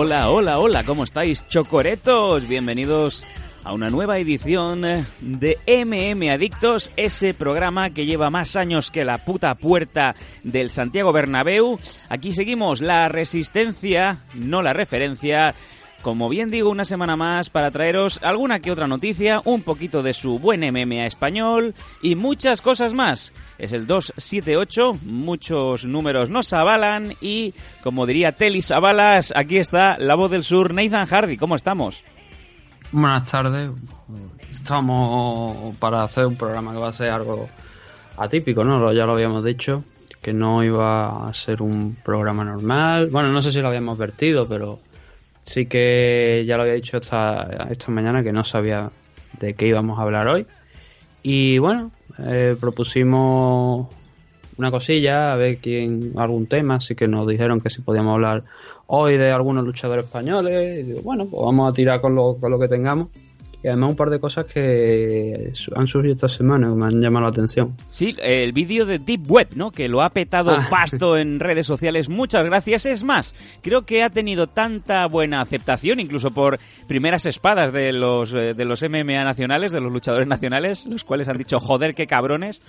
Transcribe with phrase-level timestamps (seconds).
[0.00, 2.46] Hola, hola, hola, ¿cómo estáis, chocoretos?
[2.46, 3.26] Bienvenidos
[3.64, 4.82] a una nueva edición
[5.18, 11.12] de MM Adictos, ese programa que lleva más años que la puta puerta del Santiago
[11.12, 11.80] Bernabéu.
[12.10, 15.56] Aquí seguimos la resistencia, no la referencia.
[16.02, 20.14] Como bien digo, una semana más para traeros alguna que otra noticia, un poquito de
[20.14, 23.34] su buen MMA español y muchas cosas más.
[23.58, 30.14] Es el 278, muchos números nos avalan y, como diría Telis Avalas, aquí está la
[30.14, 32.04] voz del sur, Nathan Hardy, ¿cómo estamos?
[32.92, 33.70] Buenas tardes.
[34.52, 37.48] Estamos para hacer un programa que va a ser algo
[38.16, 38.92] atípico, ¿no?
[38.92, 39.82] Ya lo habíamos dicho,
[40.22, 43.08] que no iba a ser un programa normal.
[43.10, 44.78] Bueno, no sé si lo habíamos vertido, pero
[45.48, 48.90] sí que ya lo había dicho esta, esta mañana que no sabía
[49.40, 50.46] de qué íbamos a hablar hoy.
[51.22, 53.88] Y bueno, eh, propusimos
[54.58, 58.44] una cosilla, a ver quién, algún tema, así que nos dijeron que si podíamos hablar
[58.86, 60.80] hoy de algunos luchadores españoles.
[60.80, 63.08] Y digo, bueno, pues vamos a tirar con lo, con lo que tengamos.
[63.62, 67.24] Y además un par de cosas que han surgido esta semana que me han llamado
[67.24, 67.74] la atención.
[67.88, 69.72] Sí, el vídeo de Deep Web, ¿no?
[69.72, 70.68] Que lo ha petado Ah.
[70.70, 72.08] pasto en redes sociales.
[72.08, 72.86] Muchas gracias.
[72.86, 78.32] Es más, creo que ha tenido tanta buena aceptación, incluso por primeras espadas de los,
[78.32, 82.06] eh, de los MMA nacionales, de los luchadores nacionales, los cuales han dicho, joder, qué
[82.06, 82.62] cabrones.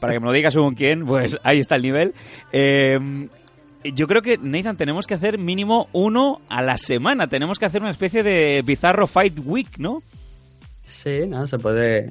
[0.00, 2.14] Para que me lo diga según quién, pues ahí está el nivel.
[2.52, 3.28] Eh,
[3.84, 7.28] yo creo que, Nathan, tenemos que hacer mínimo uno a la semana.
[7.28, 10.02] Tenemos que hacer una especie de bizarro Fight Week, ¿no?
[10.84, 12.10] Sí, nada, se puede,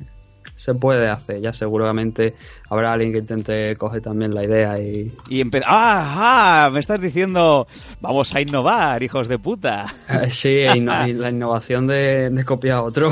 [0.55, 1.41] se puede hacer.
[1.41, 2.35] Ya seguramente
[2.69, 5.69] habrá alguien que intente coger también la idea y, Y empezar...
[5.71, 6.69] ¡Ah!
[6.71, 7.67] Me estás diciendo,
[8.01, 9.87] vamos a innovar, hijos de puta.
[10.09, 13.11] Eh, Sí, e y la innovación de, de copiar a otro.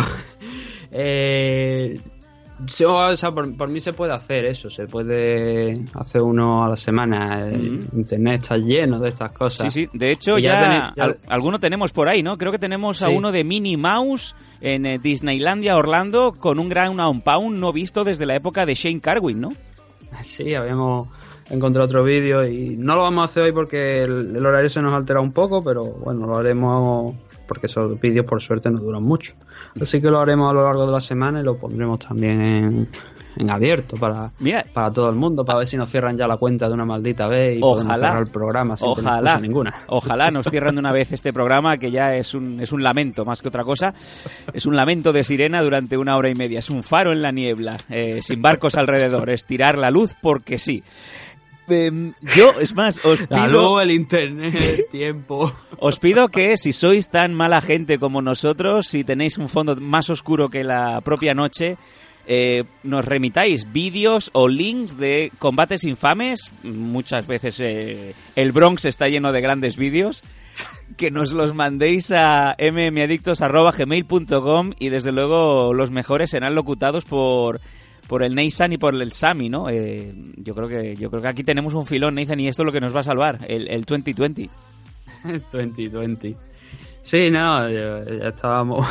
[0.92, 2.00] Eh,
[2.68, 6.70] sí, o sea, por, por mí se puede hacer eso, se puede hacer uno a
[6.70, 7.48] la semana.
[7.50, 9.72] El Internet está lleno de estas cosas.
[9.74, 12.38] Sí, sí, de hecho ya, ya tenéis- ya- al- alguno tenemos por ahí, ¿no?
[12.38, 17.00] Creo que tenemos a uno de Minnie Mouse en eh, Disneylandia Orlando con un gran
[17.00, 19.50] un pound no visto desde la época de Shane Carwin, ¿no?
[20.22, 21.10] Sí, habíamos
[21.50, 24.82] encontrado otro vídeo y no lo vamos a hacer hoy porque el, el horario se
[24.82, 27.14] nos ha alterado un poco, pero bueno, lo haremos
[27.48, 29.34] porque esos vídeos por suerte no duran mucho.
[29.80, 32.90] Así que lo haremos a lo largo de la semana y lo pondremos también en,
[33.38, 36.38] en abierto para, Mira, para todo el mundo, para ver si nos cierran ya la
[36.38, 38.08] cuenta de una maldita vez y podemos Ojalá.
[38.08, 39.74] cerrar el programa sin Ojalá, ninguna.
[39.88, 43.26] ojalá nos cierren de una vez este programa que ya es un, es un lamento
[43.26, 43.94] más que otra cosa.
[44.54, 46.60] Es un lamento de sirena durante una hora y media.
[46.60, 49.30] Es un faro en la niebla, eh, sin barcos alrededor.
[49.30, 50.84] Es tirar la luz porque sí.
[51.68, 53.76] Em, yo, es más, os La pido...
[53.76, 55.54] luz, el internet, el tiempo.
[55.80, 60.10] Os pido que si sois tan mala gente como nosotros, si tenéis un fondo más
[60.10, 61.78] oscuro que la propia noche,
[62.28, 66.52] eh, nos remitáis vídeos o links de combates infames.
[66.64, 70.24] Muchas veces eh, el Bronx está lleno de grandes vídeos.
[70.98, 77.60] Que nos los mandéis a mmadictos.gmail.com y desde luego los mejores serán locutados por
[78.08, 79.70] por el Nathan y por el Sami, ¿no?
[79.70, 82.66] Eh, yo creo que yo creo que aquí tenemos un filón, Nathan, y esto es
[82.66, 84.50] lo que nos va a salvar, el, el 2020.
[85.52, 86.36] 2020.
[87.04, 88.88] Sí, no, ya, ya estábamos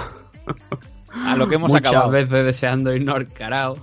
[1.12, 2.12] A lo que hemos muchas acabado.
[2.12, 3.74] veces deseando irnos al carao.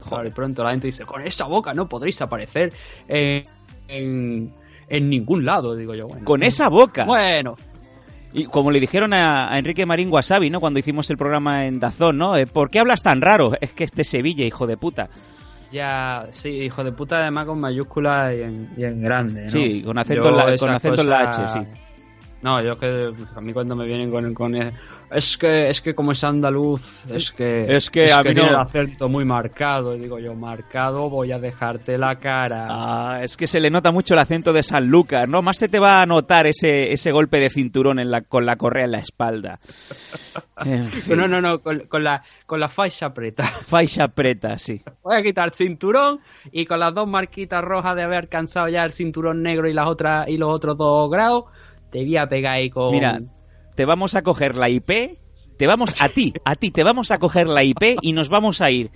[0.00, 2.72] Joder, pronto la gente dice, con esa boca no podréis aparecer
[3.08, 3.42] en,
[3.88, 4.54] en,
[4.88, 6.08] en ningún lado, digo yo.
[6.08, 7.04] Bueno, Con esa boca.
[7.04, 7.56] Bueno,
[8.32, 10.60] Y como le dijeron a, a Enrique Marín Wasabi, ¿no?
[10.60, 12.36] Cuando hicimos el programa en Dazón, ¿no?
[12.36, 13.52] Eh, ¿Por qué hablas tan raro?
[13.60, 15.08] Es que este Sevilla, hijo de puta.
[15.72, 19.42] ya, sí, hijo de puta, además con mayúsculas y en, y en grande.
[19.42, 19.48] ¿no?
[19.48, 21.58] Sí, con acento, Yo en la, esas con acento en la H, sí.
[22.42, 24.72] No, yo es que a mí cuando me vienen con, con el-
[25.12, 28.48] es que es que como es andaluz, es que Es que a mí tiene no-
[28.50, 32.66] el acento muy marcado, y digo yo, marcado, voy a dejarte la cara.
[32.70, 35.42] Ah, es que se le nota mucho el acento de San Lucas, ¿no?
[35.42, 38.54] Más se te va a notar ese, ese golpe de cinturón en la, con la
[38.56, 39.58] correa en la espalda.
[40.62, 41.16] En fin.
[41.16, 43.44] No, no, no, con, con la con la faixa preta.
[43.44, 44.82] Faixa preta, sí.
[45.02, 46.20] Voy a quitar el cinturón
[46.52, 49.86] y con las dos marquitas rojas de haber alcanzado ya el cinturón negro y las
[49.86, 51.44] otras y los otros dos grados,
[51.90, 53.20] te voy a pegar ahí con Mira,
[53.74, 55.18] te vamos a coger la IP,
[55.56, 58.60] te vamos a ti, a ti, te vamos a coger la IP y nos vamos
[58.60, 58.90] a ir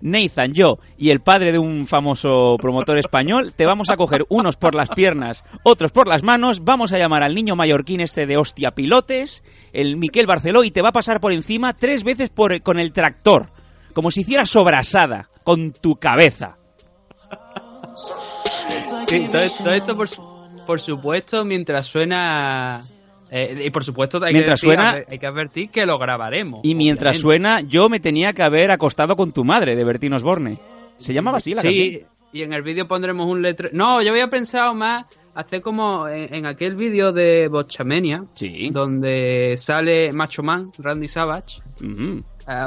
[0.00, 4.56] Nathan, yo y el padre de un famoso promotor español, te vamos a coger unos
[4.56, 8.36] por las piernas, otros por las manos, vamos a llamar al niño mallorquín este de
[8.36, 9.42] hostia pilotes,
[9.72, 12.92] el Miquel Barceló, y te va a pasar por encima tres veces por, con el
[12.92, 13.50] tractor,
[13.92, 16.58] como si hiciera sobrasada, con tu cabeza.
[19.08, 20.08] Sí, todo, esto- todo esto, por,
[20.68, 22.84] por supuesto, mientras suena...
[23.30, 26.60] eh, y por supuesto, hay, Mientras que decir, suena- hay que advertir que lo grabaremos.
[26.62, 27.48] Y mientras obviamente.
[27.62, 30.58] suena, yo me tenía que haber acostado con tu madre, de Bertín Osborne.
[30.98, 32.10] ¿Se llamaba así la Sí, canción?
[32.34, 33.74] y en el vídeo pondremos un letrero.
[33.74, 38.68] No, yo había pensado más hacer como en, en aquel vídeo de Bochamania, Sí.
[38.70, 42.20] donde sale Macho Man, Randy Savage, eh,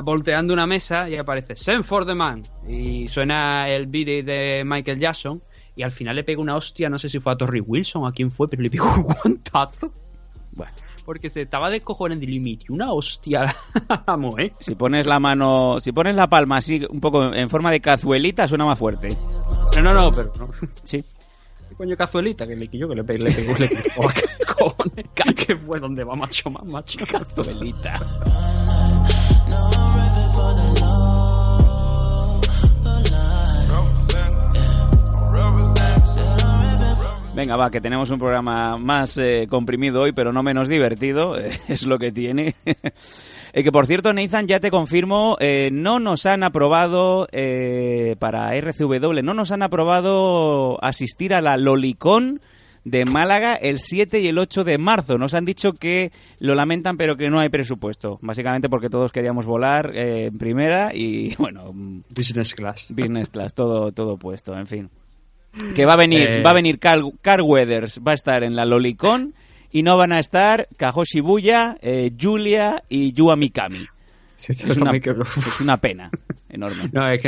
[0.03, 2.41] volteando una mesa y aparece Send for the Man.
[2.67, 5.41] Y suena el beat de Michael Jackson.
[5.75, 8.07] Y al final le pega una hostia, no sé si fue a Torrey Wilson o
[8.07, 9.91] a quién fue, pero le pegó un guantazo.
[10.53, 10.71] Bueno,
[11.05, 13.55] Porque se estaba descojonando y le metió una hostia
[14.07, 14.53] la mujer.
[14.59, 18.47] si pones la mano, si pones la palma así un poco en forma de cazuelita,
[18.47, 19.15] suena más fuerte.
[19.77, 20.49] No, no, no, pero no.
[20.83, 21.03] Sí.
[21.69, 22.45] ¿Qué coño cazuelita?
[22.45, 24.09] Que le yo que le pegué, le pegó, le pegó.
[24.09, 25.05] ¿Qué cojones?
[25.47, 25.79] ¿Qué fue?
[25.79, 26.99] ¿Dónde va macho más macho?
[27.05, 28.60] Cazuelita.
[37.33, 41.37] Venga, va, que tenemos un programa más eh, comprimido hoy, pero no menos divertido.
[41.39, 42.55] eh, es lo que tiene.
[43.53, 48.55] Eh, que por cierto, Nathan, ya te confirmo, eh, no nos han aprobado eh, para
[48.55, 52.39] RCW, no nos han aprobado asistir a la Lolicón
[52.85, 55.17] de Málaga el 7 y el 8 de marzo.
[55.17, 58.19] Nos han dicho que lo lamentan, pero que no hay presupuesto.
[58.21, 61.73] Básicamente porque todos queríamos volar en primera y, bueno,
[62.15, 62.87] Business class.
[62.89, 64.89] business class, todo, todo puesto, en fin.
[65.75, 66.41] Que va a venir, Eh.
[66.43, 69.33] va a venir Carl, Carl Weathers, va a estar en la Lolicón
[69.71, 73.85] y no van a estar Kahoshi Buya, eh, Julia y Yua Mikami.
[74.47, 76.09] Es una, es una pena
[76.49, 76.89] enorme.
[76.91, 77.21] No, es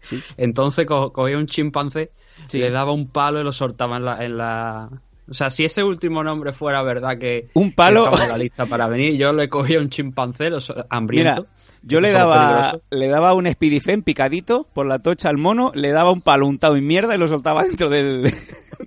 [0.00, 0.22] Sí.
[0.36, 2.10] entonces co- cogía un chimpancé,
[2.46, 2.58] Sí.
[2.58, 4.88] le daba un palo y lo soltaba en la, en la...
[5.30, 7.48] O sea, si ese último nombre fuera verdad que...
[7.54, 10.50] Un palo- en la lista para venir, yo le cogía un chimpancé
[10.88, 11.42] hambriento.
[11.42, 11.52] Mira,
[11.82, 16.10] yo le daba, le daba un Speedifen picadito por la tocha al mono, le daba
[16.12, 18.32] un palo untado en mierda y lo soltaba dentro del,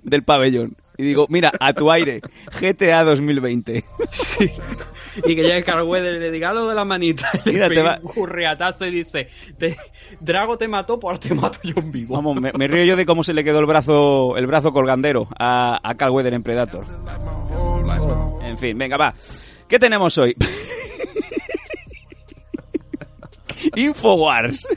[0.03, 0.75] del pabellón.
[1.01, 2.21] Y digo, mira, a tu aire,
[2.59, 3.83] GTA 2020.
[4.11, 4.51] Sí.
[5.25, 7.29] Y que llegue Carl Weather y le diga lo de la manita.
[7.45, 9.27] Y le Mira, te pegue va- un curriatazo y dice:
[9.57, 9.75] te-
[10.19, 12.13] Drago te mató, pues te mato yo en vivo.
[12.15, 15.27] Vamos, me, me río yo de cómo se le quedó el brazo, el brazo colgandero
[15.39, 16.85] a, a Carl Weather en Predator.
[18.43, 19.13] En fin, venga, va.
[19.67, 20.35] ¿Qué tenemos hoy?
[23.75, 24.67] Infowars.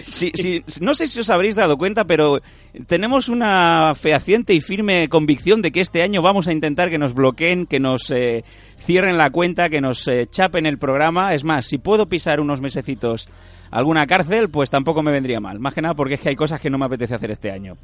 [0.00, 2.40] Sí, sí, no sé si os habréis dado cuenta, pero
[2.86, 7.14] tenemos una fehaciente y firme convicción de que este año vamos a intentar que nos
[7.14, 8.44] bloqueen, que nos eh,
[8.78, 11.34] cierren la cuenta, que nos eh, chapen el programa.
[11.34, 13.28] Es más, si puedo pisar unos mesecitos
[13.70, 15.58] alguna cárcel, pues tampoco me vendría mal.
[15.60, 17.76] Más que nada porque es que hay cosas que no me apetece hacer este año.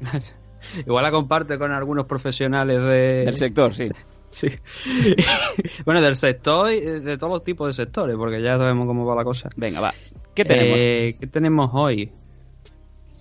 [0.86, 3.24] Igual la comparte con algunos profesionales de...
[3.24, 3.88] Del sector, sí.
[4.32, 4.48] Sí.
[5.84, 9.14] bueno, del sector y de todos los tipos de sectores, porque ya sabemos cómo va
[9.14, 9.50] la cosa.
[9.56, 9.92] Venga, va.
[10.34, 10.80] ¿Qué tenemos?
[10.80, 12.10] Eh, ¿Qué tenemos hoy?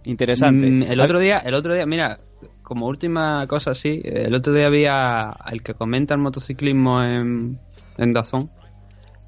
[0.05, 0.69] Interesante.
[0.69, 2.19] Mm, el otro día, el otro día, mira,
[2.63, 7.59] como última cosa así, el otro día había el que comenta el motociclismo en,
[7.97, 8.49] en Dazón,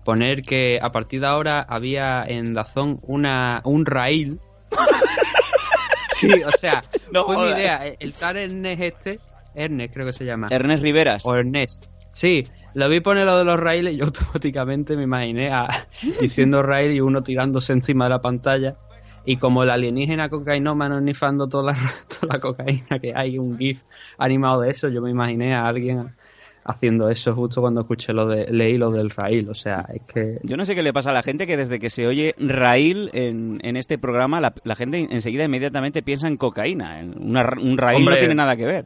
[0.04, 4.40] poner que a partir de ahora había en Dazón una, un rail.
[6.10, 6.82] sí, o sea,
[7.12, 7.86] No fue mi idea.
[7.86, 9.20] El, el tal Ernest este,
[9.56, 10.48] Ernest creo que se llama.
[10.50, 11.26] Ernest Riveras.
[11.26, 11.86] O Ernest.
[12.14, 15.68] Sí, lo vi poner lo de los raíles y yo automáticamente me imaginé a,
[16.20, 18.76] diciendo rail y uno tirándose encima de la pantalla.
[19.26, 21.78] Y como el alienígena cocainómano nifando toda la,
[22.20, 23.82] toda la cocaína que hay, un GIF
[24.18, 26.14] animado de eso, yo me imaginé a alguien
[26.66, 29.50] haciendo eso justo cuando escuché lo de, leí lo del rail.
[29.50, 31.80] O sea, es que Yo no sé qué le pasa a la gente que desde
[31.80, 36.36] que se oye raíl en, en este programa, la, la gente enseguida inmediatamente piensa en
[36.38, 37.00] cocaína.
[37.02, 38.16] En una ra- un raíl Hombre.
[38.16, 38.86] no tiene nada que ver.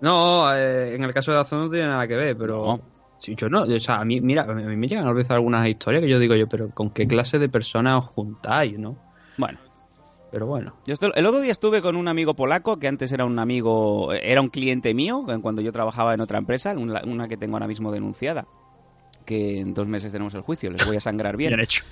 [0.00, 2.64] No, eh, en el caso de Dazón no tiene nada que ver, pero...
[2.64, 2.80] No.
[3.18, 5.66] Sí, yo no, o sea, a mí, mira, a mí me llegan a olvidar algunas
[5.66, 8.94] historias que yo digo yo, pero ¿con qué clase de personas os juntáis, no?
[9.38, 9.58] Bueno,
[10.30, 10.74] Pero bueno.
[10.86, 14.12] yo esto- el otro día estuve con un amigo polaco que antes era un amigo,
[14.12, 17.66] era un cliente mío cuando yo trabajaba en otra empresa, una, una que tengo ahora
[17.66, 18.46] mismo denunciada.
[19.24, 21.50] Que en dos meses tenemos el juicio, les voy a sangrar bien.
[21.52, 21.84] Bien hecho.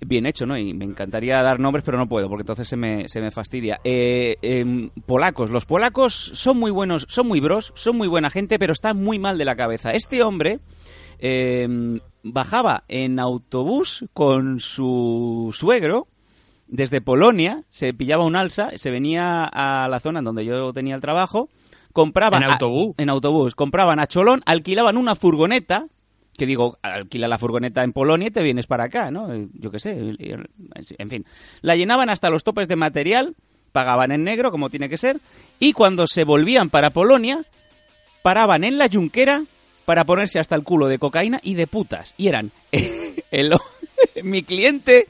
[0.00, 0.56] Bien hecho, ¿no?
[0.58, 3.80] Y me encantaría dar nombres, pero no puedo, porque entonces se me, se me fastidia.
[3.84, 5.50] Eh, em, polacos.
[5.50, 9.18] Los polacos son muy buenos, son muy bros, son muy buena gente, pero están muy
[9.18, 9.92] mal de la cabeza.
[9.92, 10.60] Este hombre
[11.18, 16.08] em, bajaba en autobús con su suegro
[16.66, 20.94] desde Polonia, se pillaba un alza, se venía a la zona en donde yo tenía
[20.94, 21.48] el trabajo,
[21.92, 22.42] compraban...
[22.42, 22.94] ¿En autobús?
[22.98, 23.54] en autobús.
[23.54, 25.86] Compraban a Cholón, alquilaban una furgoneta
[26.36, 29.28] que digo, alquila la furgoneta en Polonia y te vienes para acá, ¿no?
[29.54, 31.24] Yo qué sé, en fin.
[31.60, 33.34] La llenaban hasta los topes de material,
[33.72, 35.20] pagaban en negro, como tiene que ser,
[35.58, 37.44] y cuando se volvían para Polonia,
[38.22, 39.44] paraban en la yunquera
[39.84, 42.14] para ponerse hasta el culo de cocaína y de putas.
[42.16, 42.50] Y eran
[43.30, 43.54] el,
[44.22, 45.06] mi cliente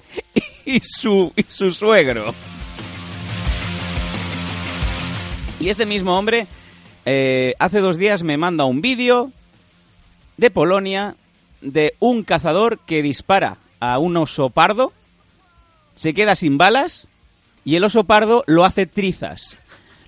[0.64, 2.34] y su, y su suegro.
[5.60, 6.46] Y este mismo hombre
[7.06, 9.30] eh, hace dos días me manda un vídeo
[10.36, 11.16] de Polonia
[11.60, 14.92] de un cazador que dispara a un oso pardo,
[15.94, 17.08] se queda sin balas
[17.64, 19.56] y el oso pardo lo hace trizas.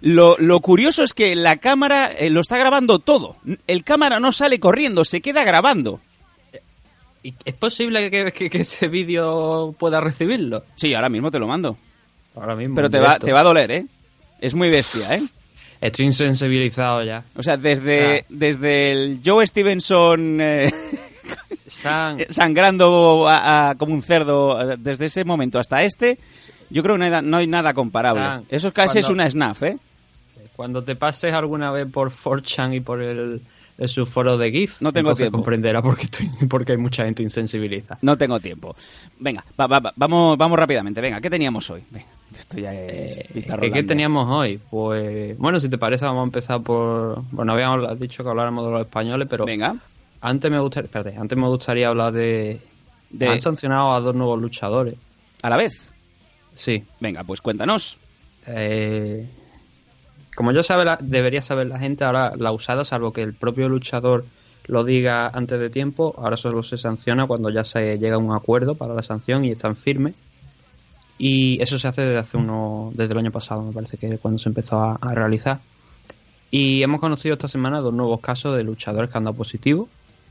[0.01, 3.37] Lo, curioso es que la cámara eh, lo está grabando todo.
[3.67, 6.01] El cámara no sale corriendo, se queda grabando.
[7.45, 10.65] ¿Es posible que, ese vídeo pueda recibirlo?
[10.77, 11.77] Sí, ahora mismo te lo mando.
[12.37, 12.77] Ahora mismo.
[12.77, 13.87] Pero te va, te va a doler, ¿eh?
[14.41, 15.23] Es muy bestia, ¿eh?
[15.81, 17.25] Estoy insensibilizado ya.
[17.37, 20.71] O sea, desde, desde el Joe Stevenson eh,
[22.29, 23.27] sangrando
[23.79, 26.19] como un cerdo, desde ese momento hasta este,
[26.71, 28.47] yo creo que no hay, nada comparable.
[28.49, 29.79] Eso casi es una snaf, ¿eh?
[30.55, 33.43] Cuando te pases alguna vez por 4chan y por el,
[33.85, 35.37] su foro de GIF, no tengo tiempo.
[35.37, 37.99] comprenderá porque, estoy, porque hay mucha gente insensibiliza.
[38.01, 38.75] No tengo tiempo.
[39.19, 41.01] Venga, vamos, vamos rápidamente.
[41.03, 41.85] Venga, ¿qué teníamos hoy?
[42.39, 44.59] Esto ya es eh, ¿Qué teníamos hoy?
[44.71, 47.23] Pues, bueno, si te parece, vamos a empezar por...
[47.31, 49.45] Bueno, habíamos dicho que habláramos de los españoles, pero...
[49.45, 49.77] Venga.
[50.21, 52.61] Antes me gustaría, espérate, antes me gustaría hablar de...
[53.11, 53.29] de...
[53.29, 54.95] Han sancionado a dos nuevos luchadores.
[55.43, 55.91] ¿A la vez?
[56.55, 56.83] Sí.
[57.01, 57.99] Venga, pues cuéntanos.
[58.47, 59.27] Eh,
[60.35, 64.25] como ya sabe, debería saber la gente, ahora la usada, salvo que el propio luchador
[64.67, 68.35] lo diga antes de tiempo, ahora solo se sanciona cuando ya se llega a un
[68.35, 70.15] acuerdo para la sanción y están firmes.
[71.19, 74.39] Y eso se hace desde hace uno, desde el año pasado, me parece que cuando
[74.39, 75.61] se empezó a, realizar.
[76.51, 79.89] Y hemos conocido esta semana dos nuevos casos de luchadores que han dado positivo,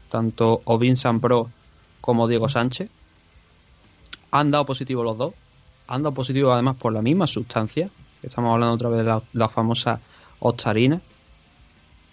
[0.09, 1.49] tanto Ovin Pro
[2.01, 2.89] como Diego Sánchez.
[4.31, 5.33] Han dado positivo los dos,
[5.87, 7.89] han dado positivo además por la misma sustancia,
[8.21, 9.99] estamos hablando otra vez de la, famosa
[10.39, 11.01] ostarina.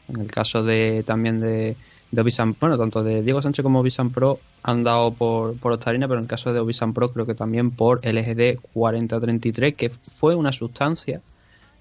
[0.09, 1.77] En el caso de también de,
[2.13, 6.07] de Obisan, bueno, tanto de Diego Sánchez como Obisan Pro han dado por, por Ostarina,
[6.07, 10.35] pero en el caso de Obisan Pro creo que también por LGD 4033, que fue
[10.35, 11.23] una sustancia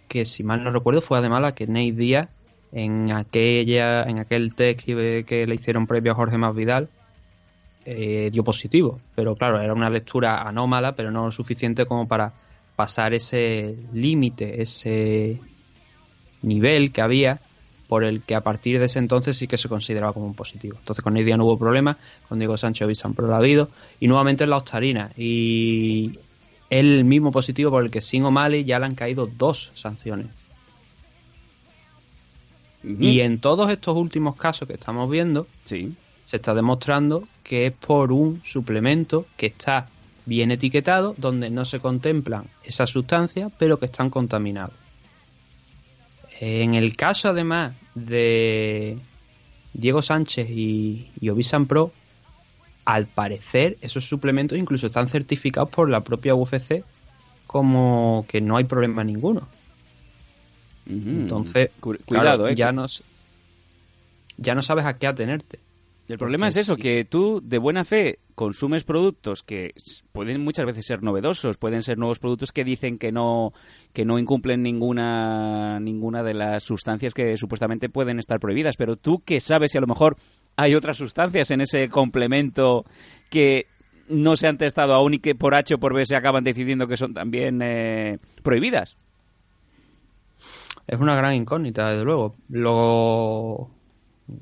[0.08, 2.30] que, si mal no recuerdo, fue además la que Nate Díaz
[2.72, 6.88] en aquella en aquel test que, le hicieron previo a Jorge Masvidal
[7.86, 9.02] eh, dio positivo.
[9.16, 12.32] Pero claro, era una lectura anómala, pero no suficiente como para
[12.78, 15.40] pasar ese límite, ese
[16.42, 17.42] nivel que había
[17.92, 20.78] por el que a partir de ese entonces sí que se consideraba como un positivo.
[20.80, 21.98] Entonces con Nidia no hubo problema,
[22.30, 23.68] con Diego Sánchez Visan Pro lo ha habido,
[24.00, 25.12] y nuevamente en la Ostarina.
[25.18, 26.18] Y
[26.70, 30.28] el mismo positivo por el que sin O'Malley ya le han caído dos sanciones.
[32.82, 35.94] Y en todos estos últimos casos que estamos viendo, sí.
[36.24, 39.90] se está demostrando que es por un suplemento que está
[40.26, 44.76] bien etiquetado, donde no se contemplan esas sustancias, pero que están contaminados.
[46.44, 48.98] En el caso además de
[49.74, 51.92] Diego Sánchez y, y Obisan Pro,
[52.84, 56.84] al parecer esos suplementos incluso están certificados por la propia UFC
[57.46, 59.48] como que no hay problema ninguno.
[60.90, 62.88] Entonces, cuidado, eh, ya, no,
[64.38, 65.60] ya no sabes a qué atenerte.
[66.12, 69.74] El problema es eso, que tú de buena fe consumes productos que
[70.12, 73.54] pueden muchas veces ser novedosos, pueden ser nuevos productos que dicen que no
[73.94, 79.24] que no incumplen ninguna ninguna de las sustancias que supuestamente pueden estar prohibidas, pero tú
[79.24, 80.18] que sabes si a lo mejor
[80.58, 82.84] hay otras sustancias en ese complemento
[83.30, 83.68] que
[84.10, 86.90] no se han testado aún y que por H o por B se acaban decidiendo
[86.90, 88.98] que son también eh, prohibidas.
[90.88, 92.36] Es una gran incógnita, desde luego.
[92.50, 93.70] Lo,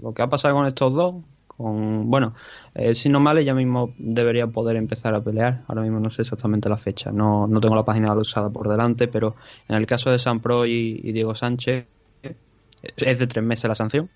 [0.02, 1.16] lo que ha pasado con estos dos
[1.60, 2.36] bueno,
[2.74, 5.63] eh, si no mal ya mismo debería poder empezar a pelear.
[5.68, 9.08] Ahora mismo no sé exactamente la fecha, no, no tengo la página usada por delante,
[9.08, 9.36] pero
[9.68, 11.86] en el caso de San Pro y, Diego Sánchez
[12.24, 14.10] es de tres meses la sanción.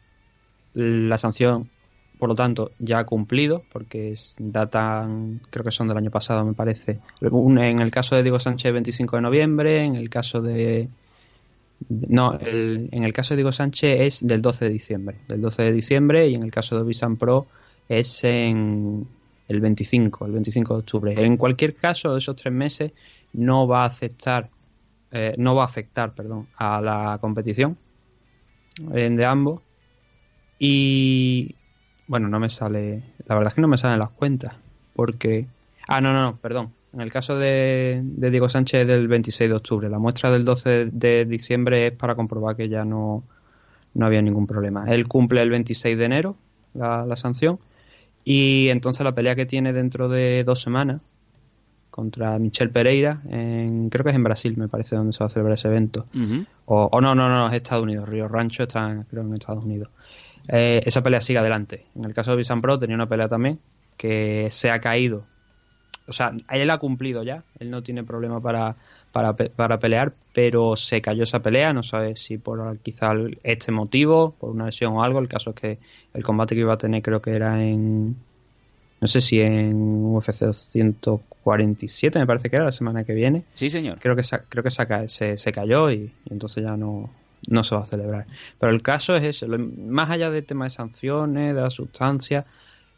[0.74, 1.70] La sanción,
[2.18, 6.54] por lo tanto, ya ha cumplido, porque datan, creo que son del año pasado, me
[6.54, 7.02] parece.
[7.22, 10.88] En el caso de Diego Sánchez, 25 de noviembre, en el caso de
[11.90, 15.18] no, en el caso de Diego Sánchez es del 12 de diciembre.
[15.28, 17.48] Del 12 de diciembre y en el caso de Visan Pro
[17.90, 19.08] es en
[19.48, 21.14] el 25, el 25 de octubre.
[21.18, 22.92] En cualquier caso, de esos tres meses
[23.34, 24.50] no va a aceptar,
[25.12, 27.78] eh, no va a afectar, perdón, a la competición
[28.78, 29.62] de ambos.
[30.60, 31.56] Y
[32.08, 34.56] bueno, no me sale, la verdad es que no me salen las cuentas,
[34.94, 35.48] porque,
[35.88, 39.90] ah, no, no, no, perdón, en el caso de, Diego Sánchez del 26 de octubre.
[39.90, 43.24] La muestra del 12 de diciembre es para comprobar que ya no,
[43.96, 44.86] no había ningún problema.
[44.88, 46.36] Él cumple el 26 de enero
[46.74, 47.60] la, sanción
[48.24, 51.02] Y entonces la pelea que tiene dentro de dos semanas
[51.90, 55.30] contra Michel Pereira, en, creo que es en Brasil, me parece, donde se va a
[55.30, 56.08] celebrar ese evento.
[56.16, 56.46] Ujú.
[56.66, 58.10] O, o no, no, no, es Estados Unidos.
[58.10, 59.90] Río Rancho está, en- creo, en Estados Unidos.
[60.48, 61.86] Eh, esa pelea sigue adelante.
[61.96, 63.60] En el caso de Bisan Pro tenía una pelea también
[63.96, 65.26] que se ha caído.
[66.08, 67.44] O sea, él ha cumplido ya.
[67.60, 68.76] Él no tiene problema para,
[69.12, 71.74] para, para pelear, pero se cayó esa pelea.
[71.74, 75.20] No sabe si por quizá este motivo, por una lesión o algo.
[75.20, 75.78] El caso es que
[76.14, 78.16] el combate que iba a tener creo que era en...
[79.00, 83.70] No sé si en UFC 247, me parece que era la semana que viene Sí,
[83.70, 84.00] señor.
[84.00, 87.10] creo que, creo que se, se, se cayó y, y entonces ya no,
[87.48, 88.28] no se va a celebrar.
[88.60, 92.46] Pero el caso es ese, más allá del tema de sanciones, de la sustancia,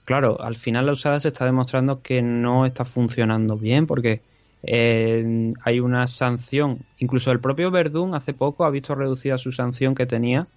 [0.05, 4.21] claro, al final la usada se está demostrando que no está funcionando bien porque
[4.63, 9.93] eh, hay una sanción, incluso el propio Verdún hace poco ha visto reducida su sanción
[9.93, 10.47] que tenía,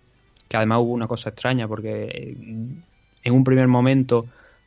[0.48, 2.36] que además hubo una cosa extraña porque eh,
[3.24, 4.26] en un primer momento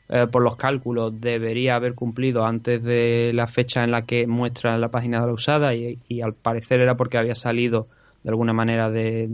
[0.10, 4.78] eh, por los cálculos debería haber cumplido antes de la fecha en la que muestra
[4.78, 7.88] la página de la usada y, al parecer era porque había salido
[8.24, 9.28] de alguna manera de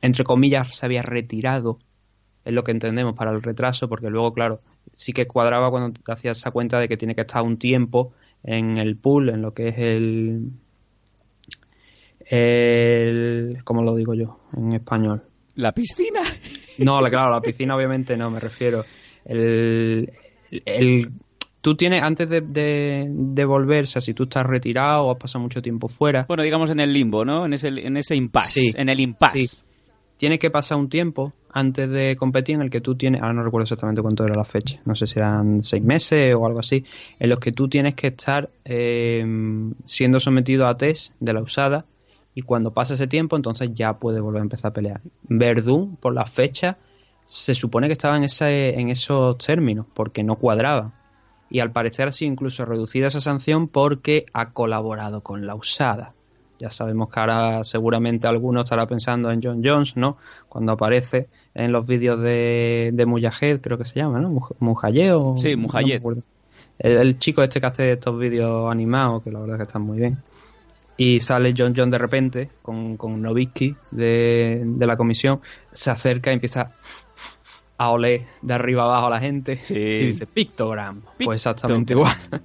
[0.00, 1.78] entre comillas se había retirado
[2.44, 4.60] es lo que entendemos para el retraso porque luego claro
[4.94, 8.12] sí que cuadraba cuando te hacías esa cuenta de que tiene que estar un tiempo
[8.44, 10.50] en el pool en lo que es el
[12.28, 15.22] el ¿cómo lo digo yo en español?
[15.56, 16.20] La piscina.
[16.78, 18.84] No, la- claro, la piscina obviamente no, me refiero.
[19.26, 20.10] El,
[20.64, 21.10] el-
[21.60, 25.18] tú tienes, antes de, de, de volver, o sea, si tú estás retirado o has
[25.18, 27.44] pasado mucho tiempo fuera, Bueno, digamos en el limbo, ¿no?
[27.44, 28.60] En ese, en ese impasse.
[28.60, 28.72] Sí.
[28.74, 29.46] En el impasse.
[29.48, 29.56] Sí.
[30.22, 33.42] Tienes que pasar un tiempo antes de competir en el que tú tienes, ahora no
[33.42, 36.84] recuerdo exactamente cuánto era la fecha, no sé si eran seis meses o algo así,
[37.18, 39.26] en los que tú tienes que estar eh,
[39.84, 41.86] siendo sometido a test de la usada
[42.36, 45.00] y cuando pasa ese tiempo entonces ya puede volver a empezar a pelear.
[45.24, 46.78] Verdún, por la fecha,
[47.24, 50.92] se supone que estaba en, en esos términos porque no cuadraba.
[51.50, 56.14] Y al parecer ha sido incluso reducida esa sanción porque ha colaborado con la usada.
[56.62, 60.16] Ya sabemos que ahora seguramente alguno estará pensando en John Jones, ¿no?
[60.48, 64.30] Cuando aparece en los vídeos de, de Mujahid, creo que se llama, ¿no?
[64.30, 65.36] Muj- Mujayed o...
[65.36, 66.00] Sí, Mujayed.
[66.78, 69.82] el, el chico este que hace estos vídeos animados, que la verdad es que están
[69.82, 70.18] muy bien.
[70.96, 75.40] Y sale John John de repente con, con Novitsky de, de la comisión,
[75.72, 76.70] se acerca y empieza
[77.78, 79.74] a oler de arriba abajo a la gente Sí.
[79.74, 81.02] y dice Pictogram.
[81.24, 82.18] Pues exactamente Pictogram.
[82.30, 82.42] igual.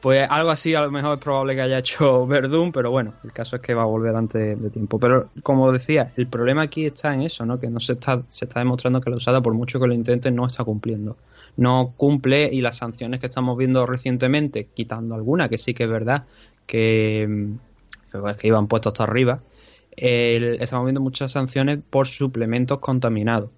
[0.00, 3.32] Pues algo así a lo mejor es probable que haya hecho Verdún, pero bueno, el
[3.32, 4.98] caso es que va a volver antes de tiempo.
[4.98, 7.58] Pero como decía, el problema aquí está en eso, ¿no?
[7.58, 10.30] Que no se está, se está demostrando que la usada, por mucho que lo intente,
[10.30, 11.16] no está cumpliendo.
[11.56, 15.90] No cumple y las sanciones que estamos viendo recientemente, quitando alguna, que sí que es
[15.90, 16.24] verdad,
[16.66, 19.40] que, mm, que iban puestos hasta arriba,
[19.96, 23.50] estamos viendo muchas sanciones por suplementos contaminados.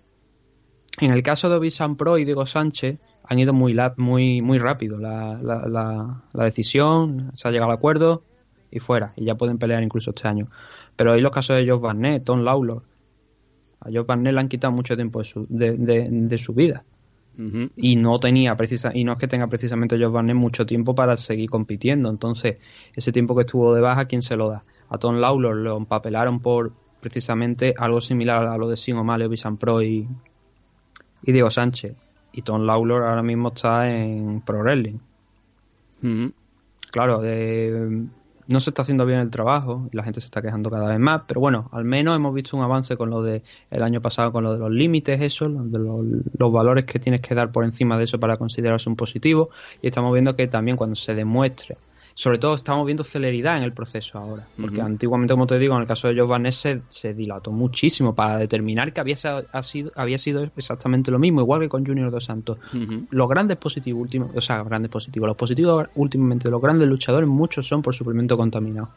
[1.01, 4.59] En el caso de Obisan Pro y Diego Sánchez han ido muy la- muy muy
[4.59, 8.23] rápido la, la, la- la decisión, se ha llegado al acuerdo
[8.71, 10.49] y fuera, y ya pueden pelear incluso este año.
[10.97, 12.83] Pero hay los casos de Josh Barnett, Tom Lawlor.
[13.81, 16.85] A Josh Barnett le han quitado mucho tiempo de su, de, de- de su vida
[17.77, 21.19] y no tenía precisa y no es que tenga precisamente Josh Barnett mucho tiempo para
[21.19, 22.57] seguir compitiendo entonces
[22.95, 26.41] ese tiempo que estuvo de baja quién se lo da a Tom Lawlor lo empapelaron
[26.41, 30.09] por precisamente algo similar a lo de Sin O'Malley, Bisan Pro y,
[31.23, 31.95] y Diego Sánchez
[32.37, 34.99] y Tom Lawlor ahora mismo está en Pro Wrestling
[36.03, 36.33] Ujú.
[36.93, 37.23] claro
[38.49, 41.01] no se está haciendo bien el trabajo y la gente se está quejando cada vez
[41.01, 44.31] más pero bueno al menos hemos visto un avance con lo de el año pasado
[44.31, 46.05] con lo de los límites eso lo de los,
[46.39, 49.51] los valores que tienes que dar por encima de eso para considerarse un positivo
[49.83, 51.77] y estamos viendo que también cuando se demuestre
[52.19, 55.83] sobre todo estamos viendo celeridad en el proceso ahora porque antiguamente como te digo en
[55.83, 59.17] el caso de Joe Ness se, se dilató muchísimo para determinar que había,
[59.53, 62.57] ha sido, había sido exactamente lo mismo igual que con Junior Dos Santos.
[63.11, 67.29] Los grandes positivos últimos, o sea, grandes positivos, los positivos últimamente de los grandes luchadores,
[67.29, 68.89] muchos son por suplemento contaminado.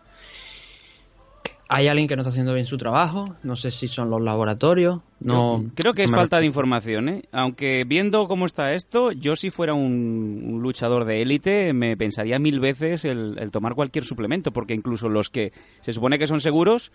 [1.71, 5.01] Hay alguien que no está haciendo bien su trabajo, no sé si son los laboratorios,
[5.19, 5.65] no.
[5.75, 7.23] Creo que es falta de información, ¿eh?
[7.31, 12.39] Aunque viendo cómo está esto, yo si fuera un, un luchador de élite me pensaría
[12.39, 15.51] mil veces el, el tomar cualquier suplemento, porque incluso los que
[15.81, 16.91] se supone que son seguros,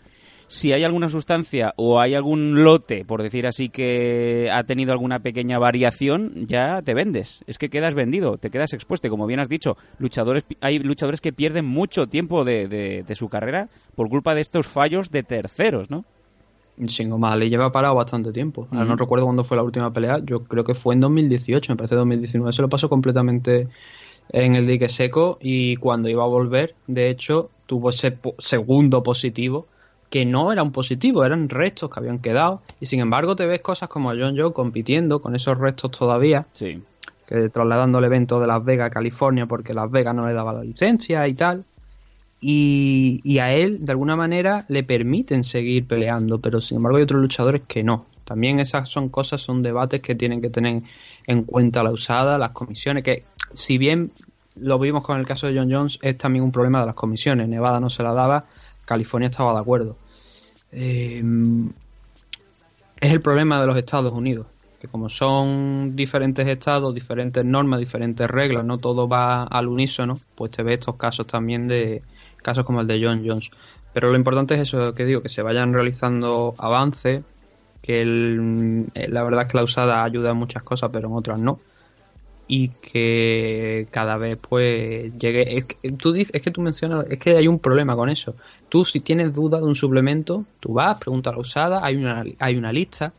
[0.55, 5.19] si hay alguna sustancia o hay algún lote, por decir así, que ha tenido alguna
[5.19, 7.43] pequeña variación, ya te vendes.
[7.49, 9.11] Es que quedas vendido, te quedas expuesto.
[9.11, 13.29] Como bien has dicho, luchadores, hay luchadores que pierden mucho tiempo de, de- de su
[13.29, 16.05] carrera por culpa de estos fallos de terceros, ¿no?
[16.87, 18.69] Sin mal, le lleva parado bastante tiempo.
[18.71, 21.77] Ahora no recuerdo cuándo fue la última pelea, yo creo que fue en 2018, me
[21.77, 22.53] parece 2019.
[22.53, 23.69] Se lo pasó completamente
[24.31, 29.03] en el dique seco y cuando iba a volver, de hecho, tuvo ese po- segundo
[29.03, 29.67] positivo
[30.15, 32.63] que no era un positivo, eran restos que habían quedado.
[32.79, 36.47] Y sin embargo te ves cosas como John Joe compitiendo con esos restos todavía.
[36.53, 36.81] Sí.
[37.27, 40.53] Que trasladando el evento de Las Vegas a California porque Las Vegas no le daba
[40.53, 41.65] la licencia y tal.
[42.41, 47.03] Y, y a él, de alguna manera, le permiten seguir peleando, pero sin embargo hay
[47.03, 48.07] otros luchadores que no.
[48.25, 50.81] También esas son cosas, son debates que tienen que tener
[51.27, 54.13] en cuenta la usada, las comisiones, que si bien
[54.55, 57.49] lo vimos con el caso de John Jones, es también un problema de las comisiones.
[57.49, 58.45] Nevada no se la daba,
[58.85, 59.97] California estaba de acuerdo.
[60.75, 61.23] Eh,
[63.01, 64.47] es el problema de los Estados Unidos,
[64.81, 70.51] que como son diferentes estados, diferentes normas, diferentes reglas, no todo va al unísono, pues
[70.51, 72.03] te ves estos casos también de
[72.43, 73.51] casos como el de John Jones.
[73.93, 77.23] Pero lo importante es eso que digo, que se vayan realizando avances,
[77.81, 81.39] que el, la verdad es que la usada ayuda en muchas cosas, pero en otras
[81.39, 81.59] no
[82.47, 87.19] y que cada vez pues llegue es que, tú dices es que tú mencionas es
[87.19, 88.35] que hay un problema con eso.
[88.69, 92.25] Tú si tienes duda de un suplemento tú vas pregunta a la usada hay una
[92.39, 93.13] hay una lista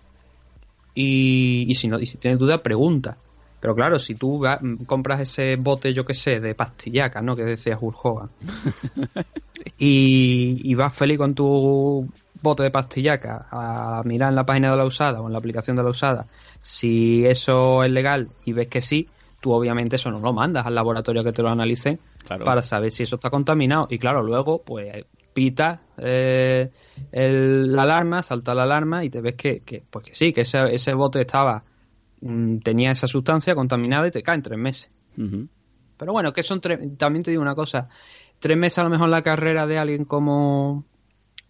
[0.94, 3.18] y, y si no y si tienes duda pregunta.
[3.60, 7.44] Pero claro si tú vas, compras ese bote yo que sé de pastillaca no que
[7.44, 8.30] decía Hulk Hogan
[9.80, 12.08] y, y vas feliz con tu
[12.44, 15.76] bote de pastillaca a mirar en la página de la usada o en la aplicación
[15.76, 16.28] de la usada
[16.62, 19.08] si eso es legal y ves que sí
[19.46, 22.46] tú obviamente eso no lo mandas al laboratorio que te lo analicen Claro.
[22.46, 23.86] para saber si eso está contaminado.
[23.92, 25.06] Y claro, luego pues
[25.36, 26.72] pita eh,
[27.12, 30.42] el- la alarma, salta la alarma y te ves que, que, pues que sí, que
[30.42, 31.64] ese, ese bote estaba
[32.22, 34.90] mm, tenía esa sustancia contaminada y te cae en tres meses.
[35.98, 37.88] Pero bueno, que son tres, también te digo una cosa,
[38.40, 40.86] tres meses a lo mejor en la carrera de alguien como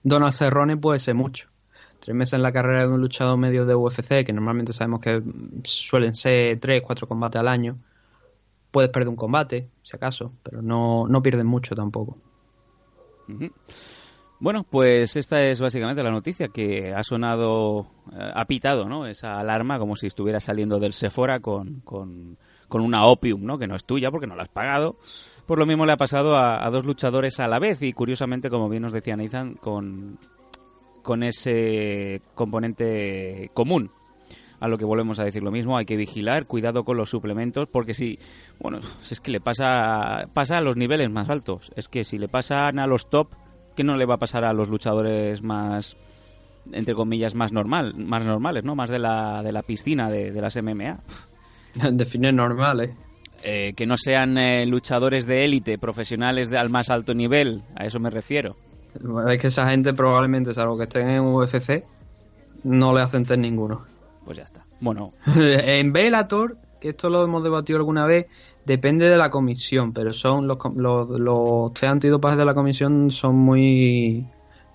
[0.04, 1.48] Donald Cerrone puede ser mucho.
[2.06, 5.24] Tres meses en la carrera de un luchador medio de UFC, que normalmente sabemos que
[5.64, 7.80] suelen ser tres, cuatro combates al año.
[8.70, 12.20] Puedes perder un combate, si acaso, pero no, no pierdes mucho tampoco.
[14.40, 19.08] Bueno, pues esta es básicamente la noticia que ha sonado, eh, ha pitado, ¿no?
[19.08, 22.38] Esa alarma como si estuviera saliendo del Sephora con, con,
[22.68, 23.58] con una opium, ¿no?
[23.58, 24.98] Que no es tuya porque no la has pagado.
[25.48, 28.52] Por lo mismo le ha pasado a, a dos luchadores a la vez y curiosamente,
[28.52, 30.20] como bien nos decía Nathan, con,
[31.06, 33.92] con ese componente común.
[34.60, 37.68] A lo que volvemos a decir lo mismo, hay que vigilar, cuidado con los suplementos,
[37.72, 38.18] porque si,
[38.60, 41.72] bueno, es que le pasa, pasa a los niveles más altos.
[41.76, 43.28] Es que si le pasan a los top,
[43.76, 45.96] ¿qué no le va a pasar a los luchadores más,
[46.72, 48.76] entre comillas, más normal, más normales, ¿no?
[48.76, 51.02] Más de la, de la piscina de, de las MMA.
[51.92, 52.96] Definir normal, ¿eh?
[53.44, 57.86] Eh, que no sean eh, luchadores de élite, profesionales de, al más alto nivel, a
[57.86, 58.56] eso me refiero.
[59.30, 61.84] Es que esa gente probablemente, salvo que estén en UFC,
[62.64, 63.84] no le hacen test ninguno.
[64.26, 64.66] Pues ya está.
[64.80, 68.28] Bueno, en Bellator, que esto lo hemos debatido alguna vez,
[68.66, 73.36] depende de la comisión, pero son los, los, los test antidopaje de la comisión son
[73.36, 74.26] muy